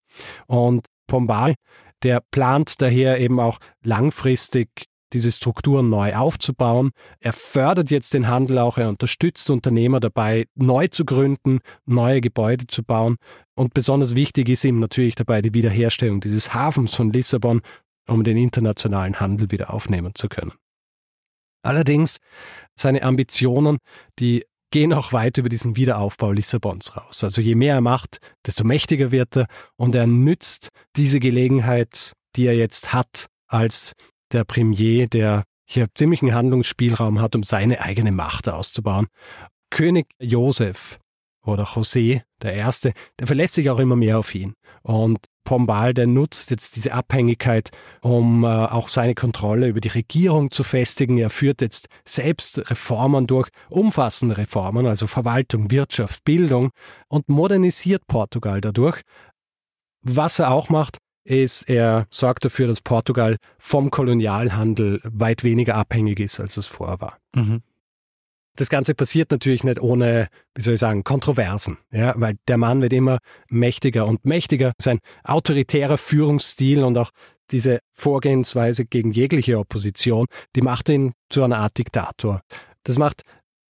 [0.47, 1.55] Und Pombal,
[2.03, 6.91] der plant daher eben auch langfristig diese Strukturen neu aufzubauen.
[7.20, 12.68] Er fördert jetzt den Handel auch, er unterstützt Unternehmer dabei, neu zu gründen, neue Gebäude
[12.68, 13.18] zu bauen.
[13.55, 17.62] Und besonders wichtig ist ihm natürlich dabei die Wiederherstellung dieses Hafens von Lissabon,
[18.08, 20.53] um den internationalen Handel wieder aufnehmen zu können.
[21.64, 22.18] Allerdings
[22.76, 23.78] seine Ambitionen,
[24.20, 27.24] die gehen auch weit über diesen Wiederaufbau Lissabons raus.
[27.24, 32.45] Also je mehr er macht, desto mächtiger wird er und er nützt diese Gelegenheit, die
[32.45, 33.93] er jetzt hat, als
[34.32, 39.07] der Premier, der hier ziemlichen Handlungsspielraum hat, um seine eigene Macht auszubauen.
[39.69, 40.99] König Josef
[41.43, 44.53] oder José, der Erste, der verlässt sich auch immer mehr auf ihn.
[44.82, 47.71] Und Pombal, der nutzt jetzt diese Abhängigkeit,
[48.01, 51.17] um äh, auch seine Kontrolle über die Regierung zu festigen.
[51.17, 56.71] Er führt jetzt selbst Reformen durch, umfassende Reformen, also Verwaltung, Wirtschaft, Bildung
[57.07, 59.01] und modernisiert Portugal dadurch.
[60.01, 60.97] Was er auch macht,
[61.28, 67.01] ist, er sorgt dafür, dass Portugal vom Kolonialhandel weit weniger abhängig ist, als es vorher
[67.01, 67.17] war.
[67.36, 67.61] Mhm.
[68.55, 72.82] Das Ganze passiert natürlich nicht ohne, wie soll ich sagen, Kontroversen, ja, weil der Mann
[72.82, 73.19] wird immer
[73.49, 74.73] mächtiger und mächtiger.
[74.82, 77.11] Sein autoritärer Führungsstil und auch
[77.51, 80.25] diese Vorgehensweise gegen jegliche Opposition,
[80.55, 82.41] die macht ihn zu einer Art Diktator.
[82.84, 83.21] Das macht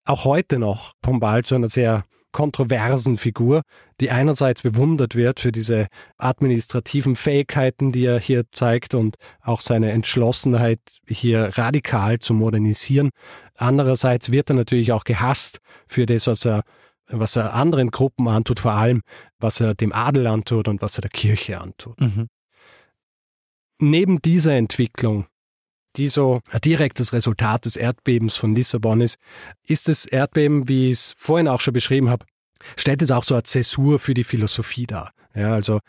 [0.05, 3.61] auch heute noch Pombal zu einer sehr kontroversen Figur,
[3.99, 9.91] die einerseits bewundert wird für diese administrativen Fähigkeiten, die er hier zeigt und auch seine
[9.91, 13.09] Entschlossenheit, hier radikal zu modernisieren.
[13.55, 16.63] Andererseits wird er natürlich auch gehasst für das, was er
[17.09, 19.01] was er anderen Gruppen antut, vor allem
[19.39, 21.99] was er dem Adel antut und was er der Kirche antut.
[22.01, 22.27] Mhm.
[23.79, 25.25] Neben dieser Entwicklung
[25.97, 29.17] die so ein direktes Resultat des Erdbebens von Lissabon ist,
[29.67, 32.25] ist das Erdbeben, wie ich es vorhin auch schon beschrieben habe,
[32.75, 35.11] stellt es auch so eine Zäsur für die Philosophie dar.
[35.33, 35.79] Ja, also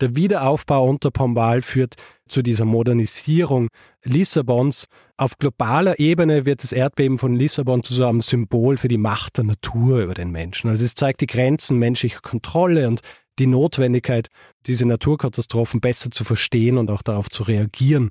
[0.00, 1.94] der Wiederaufbau unter Pombal führt
[2.28, 3.68] zu dieser Modernisierung
[4.04, 4.86] Lissabons.
[5.16, 9.38] Auf globaler Ebene wird das Erdbeben von Lissabon zu so einem Symbol für die Macht
[9.38, 10.70] der Natur über den Menschen.
[10.70, 13.00] Also es zeigt die Grenzen menschlicher Kontrolle und
[13.38, 14.28] die Notwendigkeit,
[14.66, 18.10] diese Naturkatastrophen besser zu verstehen und auch darauf zu reagieren.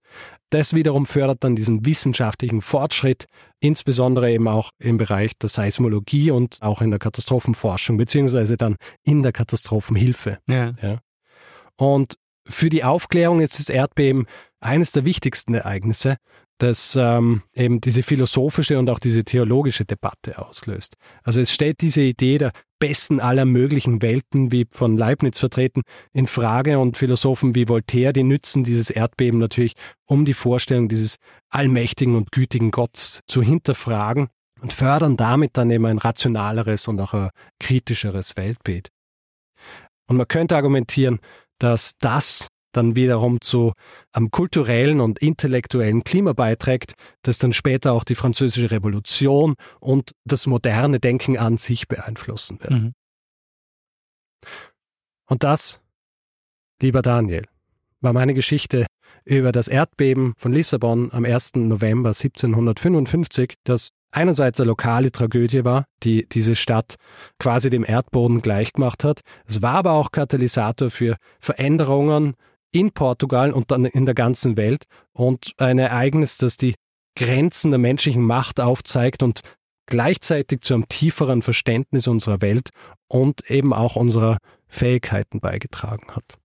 [0.50, 3.26] Das wiederum fördert dann diesen wissenschaftlichen Fortschritt,
[3.60, 9.24] insbesondere eben auch im Bereich der Seismologie und auch in der Katastrophenforschung, beziehungsweise dann in
[9.24, 10.40] der Katastrophenhilfe.
[10.48, 10.74] Ja.
[10.82, 11.00] ja.
[11.76, 12.18] Und
[12.50, 14.26] für die Aufklärung ist das Erdbeben
[14.62, 16.18] eines der wichtigsten Ereignisse,
[16.58, 20.96] das ähm, eben diese philosophische und auch diese theologische Debatte auslöst.
[21.24, 25.82] Also es stellt diese Idee der besten aller möglichen Welten, wie von Leibniz vertreten,
[26.14, 29.74] in Frage und Philosophen wie Voltaire, die nützen dieses Erdbeben natürlich,
[30.06, 31.18] um die Vorstellung dieses
[31.50, 34.28] allmächtigen und gütigen Gotts zu hinterfragen
[34.62, 37.30] und fördern damit dann eben ein rationaleres und auch ein
[37.60, 38.90] kritischeres Weltbild.
[40.08, 41.20] Und man könnte argumentieren,
[41.60, 42.48] dass das
[42.78, 43.74] dann wiederum zu
[44.14, 50.48] einem kulturellen und intellektuellen Klima beiträgt, das dann später auch die französische Revolution und das
[50.48, 52.72] moderne Denken an sich beeinflussen wird.
[52.72, 52.94] Mhm.
[55.30, 55.82] Und das,
[56.82, 57.44] lieber Daniel,
[58.00, 58.86] war meine Geschichte
[59.26, 61.56] über das Erdbeben von Lissabon am 1.
[61.56, 66.96] November 1755, das einerseits eine lokale Tragödie war, die diese Stadt
[67.40, 69.22] quasi dem Erdboden gleichgemacht hat.
[69.46, 72.36] Es war aber auch Katalysator für Veränderungen
[72.72, 76.76] in Portugal und dann in der ganzen Welt und ein Ereignis, das die
[77.16, 79.42] Grenzen der menschlichen Macht aufzeigt und
[79.88, 82.70] gleichzeitig zu einem tieferen Verständnis unserer Welt
[83.08, 84.38] und eben auch unserer
[84.68, 86.38] Fähigkeiten beigetragen hat.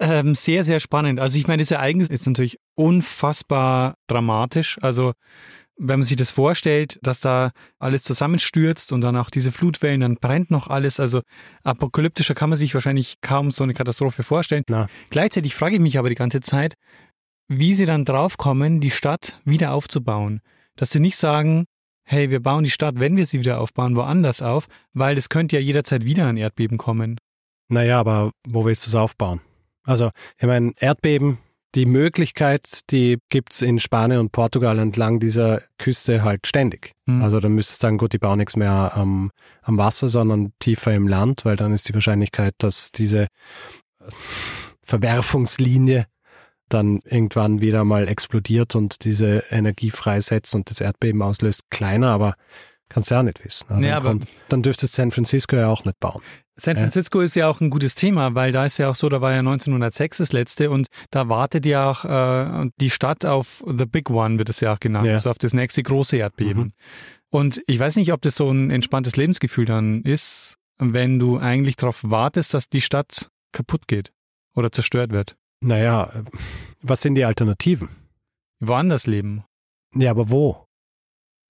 [0.00, 1.20] Ähm, sehr, sehr spannend.
[1.20, 4.78] Also ich meine, das Ereignis ist natürlich unfassbar dramatisch.
[4.82, 5.12] Also
[5.76, 10.16] wenn man sich das vorstellt, dass da alles zusammenstürzt und dann auch diese Flutwellen, dann
[10.16, 11.00] brennt noch alles.
[11.00, 11.22] Also
[11.62, 14.62] apokalyptischer kann man sich wahrscheinlich kaum so eine Katastrophe vorstellen.
[14.68, 14.86] Na.
[15.10, 16.74] Gleichzeitig frage ich mich aber die ganze Zeit,
[17.48, 20.40] wie sie dann draufkommen, die Stadt wieder aufzubauen.
[20.76, 21.64] Dass sie nicht sagen,
[22.04, 25.56] hey, wir bauen die Stadt, wenn wir sie wieder aufbauen, woanders auf, weil es könnte
[25.56, 27.18] ja jederzeit wieder ein Erdbeben kommen.
[27.68, 29.40] Naja, aber wo willst du es aufbauen?
[29.84, 31.38] Also, ich meine, Erdbeben,
[31.74, 36.92] die Möglichkeit, die gibt's in Spanien und Portugal entlang dieser Küste halt ständig.
[37.06, 37.22] Mhm.
[37.22, 39.30] Also da müsstest du sagen, gut, die bauen nichts mehr am,
[39.62, 43.26] am Wasser, sondern tiefer im Land, weil dann ist die Wahrscheinlichkeit, dass diese
[44.82, 46.06] Verwerfungslinie
[46.68, 52.34] dann irgendwann wieder mal explodiert und diese Energie freisetzt und das Erdbeben auslöst, kleiner, aber
[52.88, 53.66] kannst du ja auch nicht wissen.
[53.68, 56.22] Also Ja, kommt, dann dürftest San Francisco ja auch nicht bauen.
[56.56, 56.82] San Ja.
[56.82, 59.32] Francisco ist ja auch ein gutes Thema, weil da ist ja auch so, da war
[59.32, 64.08] ja 1906 das letzte und da wartet ja auch äh, die Stadt auf The Big
[64.10, 65.18] One, wird es ja auch genannt, Ja.
[65.18, 66.62] so auf das nächste große Erdbeben.
[66.62, 66.72] Mhm.
[67.30, 71.74] Und ich weiß nicht, ob das so ein entspanntes Lebensgefühl dann ist, wenn du eigentlich
[71.76, 74.12] darauf wartest, dass die Stadt kaputt geht
[74.54, 75.36] oder zerstört wird.
[75.60, 76.10] Naja,
[76.82, 77.88] was sind die Alternativen?
[78.60, 79.44] Woanders leben.
[79.96, 80.63] Ja, aber wo?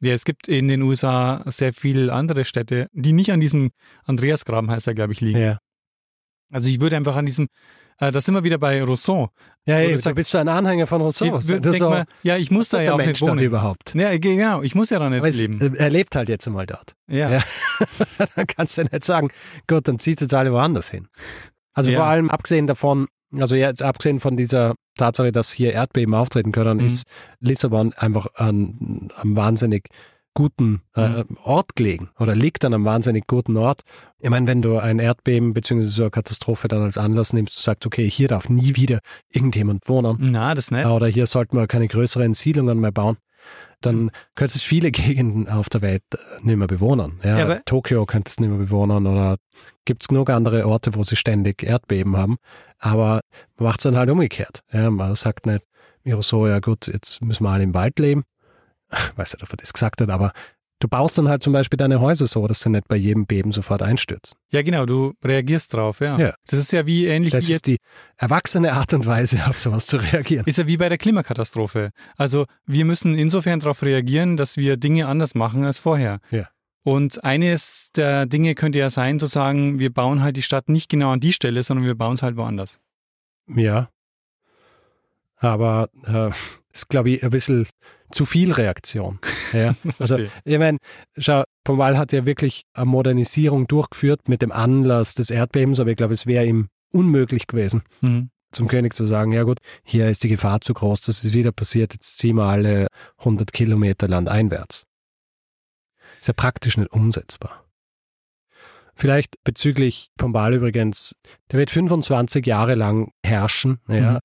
[0.00, 3.70] Ja, es gibt in den USA sehr viele andere Städte, die nicht an diesem
[4.04, 5.38] Andreasgraben heißt er, glaube ich, liegen.
[5.38, 5.58] Ja,
[6.52, 7.48] Also ich würde einfach an diesem,
[7.98, 9.30] äh, da sind wir wieder bei Rousseau.
[9.66, 11.38] ja, da sagst- bist du ein Anhänger von Rousseau.
[11.38, 13.40] Ich das so- mal, ja, ich muss da ja auch nicht Mensch dann wohnen.
[13.44, 13.94] überhaupt?
[13.94, 15.74] Ja, genau, ich muss ja da nicht Aber es, leben.
[15.76, 16.94] er lebt halt jetzt einmal dort.
[17.08, 17.30] Ja.
[17.30, 17.42] ja.
[18.36, 19.30] dann kannst du nicht sagen,
[19.66, 21.08] gut, dann zieht jetzt alle woanders hin.
[21.72, 21.98] Also Ja.
[22.00, 23.06] vor allem abgesehen davon,
[23.40, 26.84] also jetzt abgesehen von dieser Tatsache, dass hier Erdbeben auftreten können, Mhm.
[26.86, 27.04] ist
[27.40, 29.88] Lissabon einfach an einem wahnsinnig
[30.36, 31.24] guten äh, Mhm.
[31.44, 33.82] Ort gelegen oder liegt an einem wahnsinnig guten Ort.
[34.18, 35.84] Ich meine, wenn du ein Erdbeben bzw.
[35.84, 38.98] so eine Katastrophe dann als Anlass nimmst, du sagst, okay, hier darf nie wieder
[39.32, 40.86] irgendjemand wohnen Na, das nicht.
[40.86, 43.16] oder hier sollten wir keine größeren Siedlungen mehr bauen,
[43.86, 47.20] dann könntest du viele Gegenden auf der Welt äh, nicht mehr bewohnen.
[47.22, 49.36] Ja, Ja, Tokio könntest du nicht mehr bewohnen oder
[49.84, 52.36] gibt es genug andere Orte, wo sie ständig Erdbeben haben.
[52.78, 53.20] Aber
[53.56, 54.60] man macht es dann halt umgekehrt.
[54.72, 55.64] Ja, man sagt nicht,
[56.02, 58.24] wie so, ja gut, jetzt müssen wir alle im Wald leben.
[58.92, 60.32] Ich weiß nicht, ob er das gesagt hat, aber
[60.80, 63.52] du baust dann halt zum Beispiel deine Häuser so, dass sie nicht bei jedem Beben
[63.52, 64.36] sofort einstürzen.
[64.50, 66.18] Ja, genau, du reagierst drauf, ja.
[66.18, 66.34] Ja.
[66.46, 67.78] Das ist ja wie ähnlich Das wie ist die
[68.16, 70.44] erwachsene Art und Weise, auf sowas zu reagieren.
[70.46, 71.90] ist ja wie bei der Klimakatastrophe.
[72.16, 76.20] Also wir müssen insofern darauf reagieren, dass wir Dinge anders machen als vorher.
[76.30, 76.48] Ja.
[76.82, 80.90] Und eines der Dinge könnte ja sein, zu sagen, wir bauen halt die Stadt nicht
[80.90, 82.78] genau an die Stelle, sondern wir bauen es halt woanders.
[83.48, 83.88] Ja.
[85.36, 86.30] Aber äh,
[86.74, 87.66] ist, glaube ich, ein bisschen
[88.10, 89.18] zu viel Reaktion.
[89.52, 89.74] Ja.
[89.98, 90.78] Also, ich meine,
[91.16, 95.96] schau, Pombal hat ja wirklich eine Modernisierung durchgeführt mit dem Anlass des Erdbebens, aber ich
[95.96, 98.30] glaube, es wäre ihm unmöglich gewesen, Mhm.
[98.52, 101.52] zum König zu sagen, ja gut, hier ist die Gefahr zu groß, dass es wieder
[101.52, 102.86] passiert, jetzt ziehen wir alle
[103.18, 104.84] 100 Kilometer landeinwärts.
[106.20, 107.64] Ist ja praktisch nicht umsetzbar.
[108.96, 111.16] Vielleicht bezüglich Pombal übrigens,
[111.50, 114.12] der wird 25 Jahre lang herrschen, ja.
[114.12, 114.18] Mhm.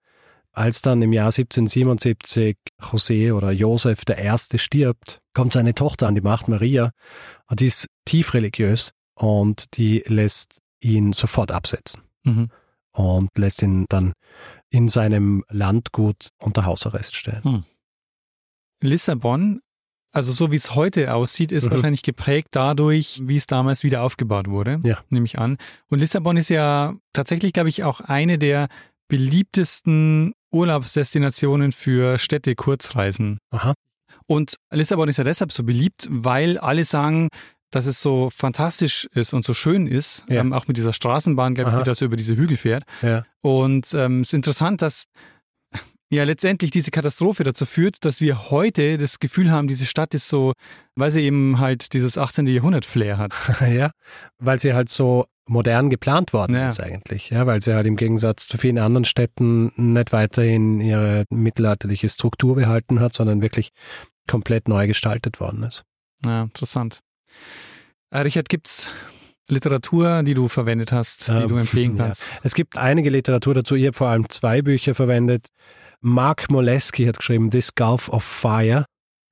[0.59, 6.15] Als dann im Jahr 1777 José oder Josef der Erste stirbt, kommt seine Tochter an
[6.15, 6.91] die Macht Maria
[7.49, 12.49] und die ist tief religiös und die lässt ihn sofort absetzen Mhm.
[12.91, 14.11] und lässt ihn dann
[14.69, 17.63] in seinem Landgut unter Hausarrest stellen.
[18.81, 19.61] Lissabon,
[20.11, 21.71] also so wie es heute aussieht, ist Mhm.
[21.71, 24.99] wahrscheinlich geprägt dadurch, wie es damals wieder aufgebaut wurde, Ja.
[25.09, 25.57] nehme ich an.
[25.87, 28.67] Und Lissabon ist ja tatsächlich, glaube ich, auch eine der
[29.09, 33.39] beliebtesten Urlaubsdestinationen für Städte-Kurzreisen.
[33.51, 33.73] Aha.
[34.27, 37.27] Und Lissabon ist ja deshalb so beliebt, weil alle sagen,
[37.71, 40.41] dass es so fantastisch ist und so schön ist, Ja.
[40.41, 41.83] ähm, auch mit dieser Straßenbahn, glaube ich, Aha.
[41.83, 42.83] die da so über diese Hügel fährt.
[43.01, 43.25] Ja.
[43.41, 45.03] Und ähm, es ist interessant, dass
[46.11, 50.27] ja letztendlich diese Katastrophe dazu führt, dass wir heute das Gefühl haben, diese Stadt ist
[50.29, 50.53] so,
[50.95, 52.47] weil sie eben halt dieses 18.
[52.47, 53.35] Jahrhundert-Flair hat.
[53.61, 53.91] ja,
[54.39, 56.69] weil sie halt so modern geplant worden Ja.
[56.69, 61.25] ist eigentlich, ja, weil sie halt im Gegensatz zu vielen anderen Städten nicht weiterhin ihre
[61.29, 63.71] mittelalterliche Struktur behalten hat, sondern wirklich
[64.27, 65.83] komplett neu gestaltet worden ist.
[66.25, 66.99] Ja, interessant.
[68.11, 68.87] Äh, Richard, gibt's
[69.47, 72.03] Literatur, die du verwendet hast, die Ähm, du empfehlen ja.
[72.05, 72.23] kannst?
[72.43, 73.75] Es gibt einige Literatur dazu.
[73.75, 75.47] Ich habe vor allem zwei Bücher verwendet.
[76.01, 78.85] Mark Moleski hat geschrieben This Gulf of Fire.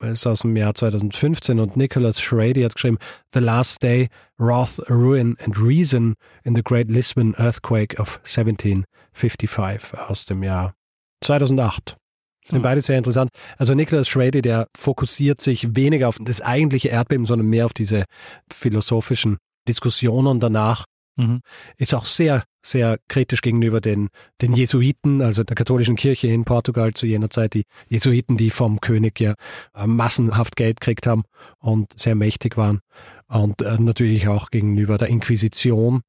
[0.04, 3.00] Ist aus dem Jahr 2015 und Nicholas Schrady hat geschrieben
[3.34, 10.26] The Last Day, Wrath, Ruin and Reason in the Great Lisbon Earthquake of 1755 aus
[10.28, 10.76] dem Jahr
[11.24, 11.98] 2008.
[12.46, 12.64] Sind Ah.
[12.64, 13.32] beide sehr interessant.
[13.58, 18.06] Also Nicholas Schrady, der fokussiert sich weniger auf das eigentliche Erdbeben, sondern mehr auf diese
[18.54, 19.38] philosophischen
[19.68, 20.86] Diskussionen danach.
[21.18, 21.42] Mhm.
[21.78, 24.10] Ist auch sehr, sehr kritisch gegenüber den,
[24.42, 27.54] den Jesuiten, also der katholischen Kirche in Portugal zu jener Zeit.
[27.54, 29.34] Die Jesuiten, die vom König ja
[29.76, 31.24] äh, massenhaft Geld gekriegt haben
[31.60, 32.80] und sehr mächtig waren.
[33.28, 36.02] Und äh, natürlich auch gegenüber der Inquisition,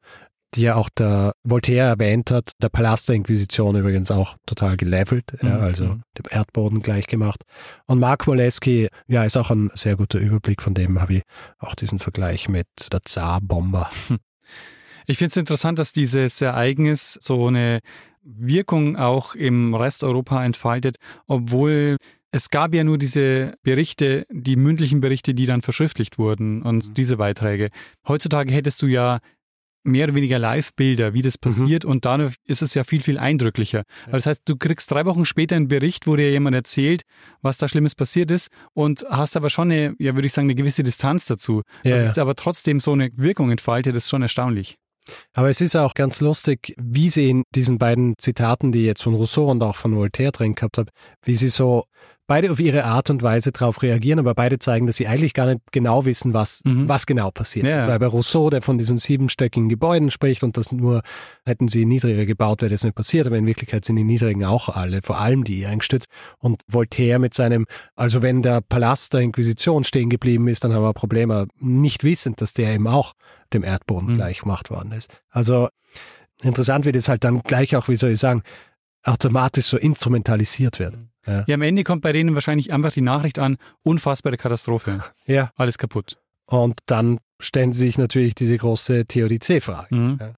[0.54, 5.36] die ja auch der Voltaire erwähnt hat, der Palast der Inquisition übrigens auch total gelevelt,
[5.42, 5.62] ja, Mhm.
[5.62, 5.84] also
[6.16, 7.42] dem Erdboden gleich gemacht.
[7.86, 11.22] Und Mark Moleski, ja, ist auch ein sehr guter Überblick, von dem habe ich
[11.58, 13.90] auch diesen Vergleich mit der Zar-Bomber.
[15.10, 17.80] Ich finde es interessant, dass dieses Ereignis so eine
[18.22, 20.96] Wirkung auch im Rest Europa entfaltet,
[21.26, 21.96] obwohl
[22.30, 26.94] es gab ja nur diese Berichte, die mündlichen Berichte, die dann verschriftlicht wurden und Mhm.
[26.94, 27.70] diese Beiträge.
[28.06, 29.20] Heutzutage hättest du ja
[29.82, 33.84] mehr oder weniger Live-Bilder, wie das passiert und dadurch ist es ja viel, viel eindrücklicher.
[34.06, 37.04] Also das heißt, du kriegst drei Wochen später einen Bericht, wo dir jemand erzählt,
[37.40, 40.54] was da Schlimmes passiert ist und hast aber schon eine, ja würde ich sagen, eine
[40.56, 41.62] gewisse Distanz dazu.
[41.84, 42.10] Ja, Dass ja.
[42.10, 44.76] es aber trotzdem so eine Wirkung entfaltet, ist schon erstaunlich.
[45.32, 49.02] Aber es ist auch ganz lustig, wie sie in diesen beiden Zitaten, die ich jetzt
[49.02, 50.90] von Rousseau und auch von Voltaire drin gehabt habe,
[51.22, 51.84] wie sie so
[52.28, 55.46] beide auf ihre Art und Weise darauf reagieren, aber beide zeigen, dass sie eigentlich gar
[55.46, 56.88] nicht genau wissen, was, Mhm.
[56.88, 57.88] was genau passiert Ja.
[57.88, 61.02] Weil bei Rousseau, der von diesen siebenstöckigen Gebäuden spricht und das nur,
[61.44, 64.68] hätten sie niedriger gebaut, wäre das nicht passiert, aber in Wirklichkeit sind die niedrigen auch
[64.68, 66.06] alle, vor allem die eingestürzt.
[66.38, 67.66] Und Voltaire mit seinem,
[67.96, 72.40] also wenn der Palast der Inquisition stehen geblieben ist, dann haben wir Probleme, nicht wissend,
[72.40, 73.14] dass der eben auch
[73.54, 74.14] dem Erdboden Mhm.
[74.14, 75.10] gleich gemacht worden ist.
[75.30, 75.68] Also
[76.42, 78.42] interessant wird es halt dann gleich auch, wie soll ich sagen,
[79.04, 80.98] automatisch so instrumentalisiert wird.
[81.26, 81.44] Ja.
[81.46, 85.02] Ja, am Ende kommt bei denen wahrscheinlich einfach die Nachricht an, unfassbare Katastrophe.
[85.26, 85.50] ja.
[85.56, 86.18] Alles kaputt.
[86.46, 89.94] Und dann stellen sie sich natürlich diese große Theodizee-Frage.
[89.94, 90.18] Mhm.
[90.20, 90.34] Ja.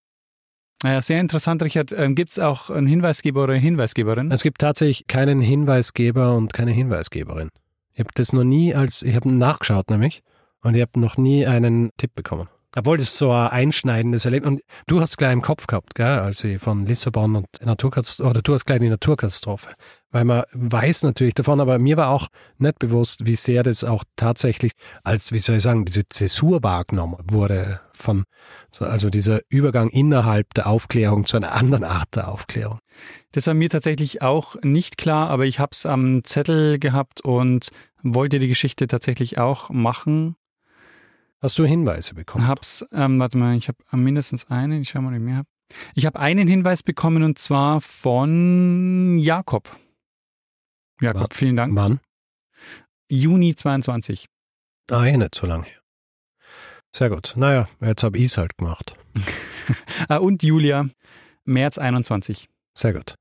[0.82, 1.92] Naja, sehr interessant, Richard.
[1.92, 4.30] Ähm, Gibt es auch einen Hinweisgeber oder eine Hinweisgeberin?
[4.30, 7.50] Es gibt tatsächlich keinen Hinweisgeber und keine Hinweisgeberin.
[7.92, 10.22] Ich habe das noch nie als, ich habe nachgeschaut nämlich
[10.62, 12.48] und ich habe noch nie einen Tipp bekommen.
[12.76, 16.44] Obwohl das so ein einschneidendes Erlebnis, und du hast gleich im Kopf gehabt, gell, als
[16.44, 19.74] ich von Lissabon und Naturkatastrophe, oder du hast gleich die Naturkatastrophe,
[20.12, 24.04] weil man weiß natürlich davon, aber mir war auch nicht bewusst, wie sehr das auch
[24.14, 28.24] tatsächlich als, wie soll ich sagen, diese Zäsur wahrgenommen wurde von,
[28.70, 32.78] so, also dieser Übergang innerhalb der Aufklärung zu einer anderen Art der Aufklärung.
[33.32, 37.70] Das war mir tatsächlich auch nicht klar, aber ich habe es am Zettel gehabt und
[38.02, 40.36] wollte die Geschichte tatsächlich auch machen.
[41.42, 42.46] Hast du Hinweise bekommen?
[42.46, 45.48] Hab's, ähm, warte mal, ich habe mindestens einen, ich schau mal, wie ich mehr habe.
[45.94, 49.74] Ich habe einen Hinweis bekommen und zwar von Jakob.
[51.00, 51.72] Jakob, vielen Dank.
[51.72, 52.00] Mann?
[53.08, 54.26] Juni 22.
[54.90, 55.80] Ah, eh nicht so lange her.
[56.94, 57.34] Sehr gut.
[57.36, 58.94] Naja, jetzt habe ich es halt gemacht.
[60.08, 60.88] Ah, und Julia,
[61.44, 62.48] März 21.
[62.76, 63.14] Sehr gut.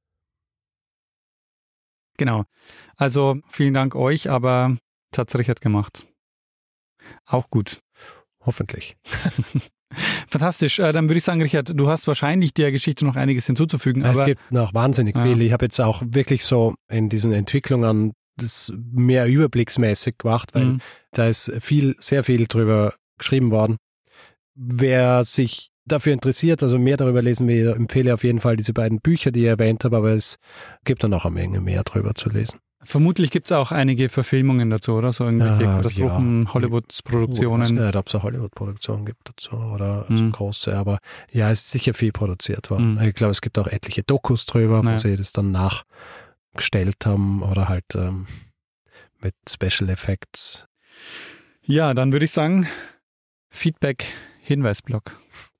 [2.17, 2.45] Genau.
[2.95, 4.77] Also vielen Dank euch, aber
[5.15, 6.07] hat's Richard gemacht.
[7.25, 7.81] Auch gut.
[8.49, 8.97] Hoffentlich.
[10.27, 10.79] Fantastisch.
[10.79, 14.03] Äh, dann würde ich sagen, Richard, du hast wahrscheinlich der Geschichte noch einiges hinzuzufügen.
[14.03, 15.23] es Aber gibt noch wahnsinnig Ja.
[15.23, 15.39] viel.
[15.43, 20.81] Ich habe jetzt auch wirklich so in diesen Entwicklungen das mehr überblicksmäßig gemacht, weil Mhm.
[21.11, 23.77] da ist viel, sehr viel drüber geschrieben worden.
[24.55, 28.99] Wer sich dafür interessiert, also mehr darüber lesen will, empfehle auf jeden Fall diese beiden
[28.99, 30.37] Bücher, die ich erwähnt habe, aber es
[30.85, 32.59] gibt dann noch eine Menge mehr drüber zu lesen.
[32.81, 35.11] Vermutlich gibt es auch einige Verfilmungen dazu, oder?
[35.11, 36.53] So irgendwelche Ah, Katastrophen, ja.
[36.53, 37.61] Hollywood-Produktionen.
[37.63, 40.31] Ich weiß nicht, ob es eine Hollywood-Produktion gibt dazu oder so Mhm.
[40.31, 40.99] große, aber
[41.31, 42.95] ja, es ist sicher viel produziert worden.
[42.95, 43.01] Mhm.
[43.01, 44.95] Ich glaube, es gibt auch etliche Dokus drüber, Naja.
[44.95, 48.25] wo sie das dann nachgestellt haben oder halt ähm,
[49.21, 50.67] mit Special Effects.
[51.63, 52.67] Ja, dann würde ich sagen,
[53.49, 54.05] Feedback,
[54.41, 55.11] Hinweisblock.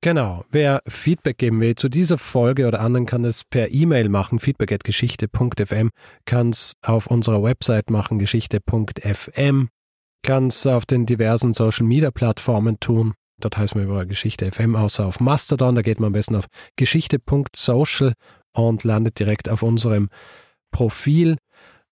[0.02, 0.45] Genau.
[0.50, 5.89] Wer Feedback geben will zu dieser Folge oder anderen, kann es per E-Mail machen, feedback.geschichte.fm,
[6.26, 9.68] kann es auf unserer Website machen, geschichte.fm,
[10.24, 13.14] kann es auf den diversen Social Media Plattformen tun.
[13.41, 15.76] Dort heißen wir überall Geschichte FM, außer auf Mastodon.
[15.76, 16.45] Da geht man am besten auf
[16.78, 18.14] geschichte.social
[18.54, 20.10] und landet direkt auf unserem
[20.72, 21.38] Profil.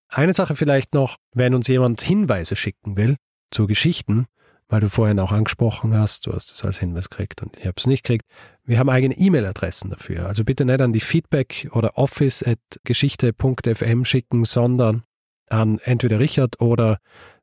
[0.10, 3.16] Eine Sache vielleicht noch, wenn uns jemand Hinweise schicken will
[3.51, 4.28] zu Geschichten,
[4.70, 7.76] weil du vorhin auch angesprochen hast, du hast es als Hinweis gekriegt und ich habe
[7.78, 8.26] es nicht gekriegt.
[8.63, 10.28] Wir haben eigene E-Mail-Adressen dafür.
[10.28, 15.03] Also bitte nicht an die Feedback oder office at geschichte.fm schicken, sondern
[15.49, 16.99] an entweder Richard oder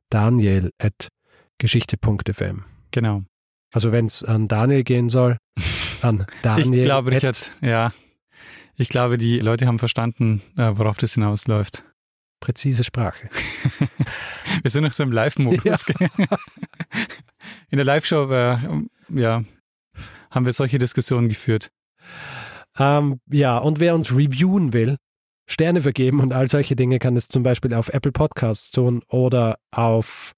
[0.09, 1.09] Daniel at
[1.57, 2.63] geschichte.fm.
[2.91, 3.23] Genau.
[3.73, 5.37] Also wenn es an Daniel gehen soll,
[6.01, 6.79] an Daniel.
[6.79, 7.91] ich glaube, Richard, ja.
[8.77, 11.85] Ich glaube, die Leute haben verstanden, äh, worauf das hinausläuft.
[12.45, 13.27] Präzise Sprache.
[14.61, 15.85] Wir sind noch so im Live-Modus.
[15.87, 16.09] gell?
[17.71, 18.57] In der Live-Show, äh,
[19.09, 19.43] ja,
[20.29, 21.71] haben wir solche Diskussionen geführt.
[22.77, 24.97] Ähm, ja, und wer uns reviewen will,
[25.47, 29.57] Sterne vergeben und all solche Dinge kann es zum Beispiel auf Apple Podcasts tun oder
[29.71, 30.33] auf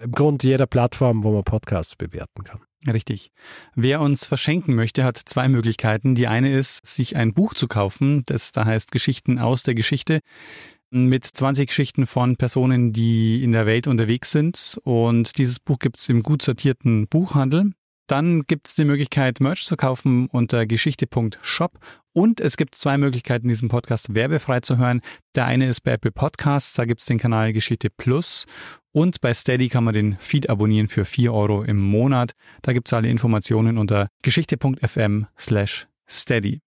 [0.00, 2.60] im Grund jeder Plattform, wo man Podcasts bewerten kann.
[2.86, 3.32] Richtig.
[3.74, 6.14] Wer uns verschenken möchte, hat zwei Möglichkeiten.
[6.14, 10.20] Die eine ist, sich ein Buch zu kaufen, das da heißt Geschichten aus der Geschichte
[10.90, 14.80] mit 20 Geschichten von Personen, die in der Welt unterwegs sind.
[14.84, 17.72] Und dieses Buch gibt's im gut sortierten Buchhandel.
[18.08, 21.78] Dann gibt's die Möglichkeit, Merch zu kaufen unter geschichte.shop.
[22.14, 25.02] Und es gibt zwei Möglichkeiten, diesen Podcast werbefrei zu hören.
[25.34, 28.46] Der eine ist bei Apple Podcasts, da gibt's den Kanal Geschichte Plus.
[28.92, 32.32] Und bei Steady kann man den Feed abonnieren für 4 Euro im Monat.
[32.62, 36.60] Da gibt's alle Informationen unter geschichte.fm slash steady.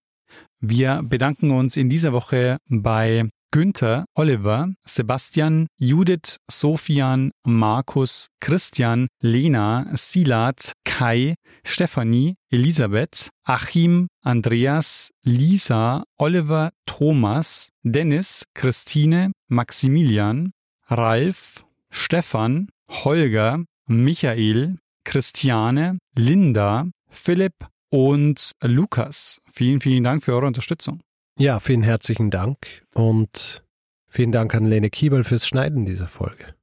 [0.60, 9.88] Wir bedanken uns in dieser Woche bei Günther, Oliver, Sebastian, Judith, Sofian, Markus, Christian, Lena,
[9.94, 11.36] Silat, Kai,
[11.66, 20.54] Stefanie, Elisabeth, Achim, Andreas, Lisa, Oliver, Thomas, Dennis, Christine, Maximilian,
[20.90, 29.42] Ralf, Stefan, Holger, Michael, Christiane, Linda, Philipp und Lukas.
[29.52, 31.02] Vielen, vielen Dank für eure Unterstützung.
[31.42, 33.64] Ja, vielen herzlichen Dank und
[34.08, 36.54] vielen Dank an Lene Kiebel fürs Schneiden dieser Folge.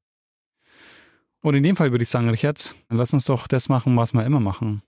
[1.41, 4.25] Und in dem Fall würde ich sagen, Richard, lass uns doch das machen, was wir
[4.25, 4.83] immer machen.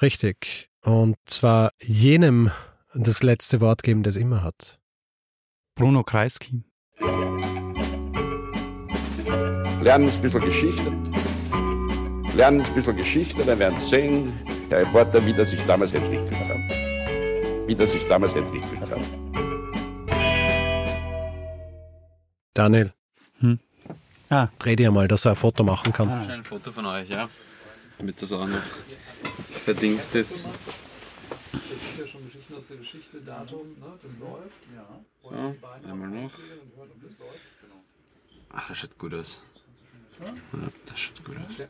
[0.00, 0.68] Richtig.
[0.82, 2.52] Und zwar jenem
[2.94, 4.78] das letzte Wort geben, das immer hat.
[5.74, 6.62] Bruno Kreisky.
[9.80, 10.92] Lernen ein bisschen Geschichte.
[12.36, 14.32] Lernen ein bisschen Geschichte, dann werden Sie sehen,
[14.70, 16.53] der Reporter, wie das sich damals entwickelt hat.
[17.66, 19.00] Wie das sich damals entwickelt hat.
[22.52, 22.92] Daniel,
[23.40, 23.58] Hm.
[24.30, 26.22] Ah, dreh dir mal, dass er ein Foto machen kann.
[26.22, 27.28] Schnell ein Foto von euch, ja.
[27.98, 28.62] Damit das auch noch
[29.64, 30.46] verdingst ist.
[31.52, 33.98] Das ist ja schon Geschichten aus der Geschichte, Datum, ne?
[34.02, 34.60] das läuft.
[34.74, 34.86] Ja.
[35.22, 36.30] So, einmal noch.
[38.50, 39.42] Ach, das schaut gut aus.
[40.20, 40.32] Ja,
[40.86, 41.62] das schaut gut aus.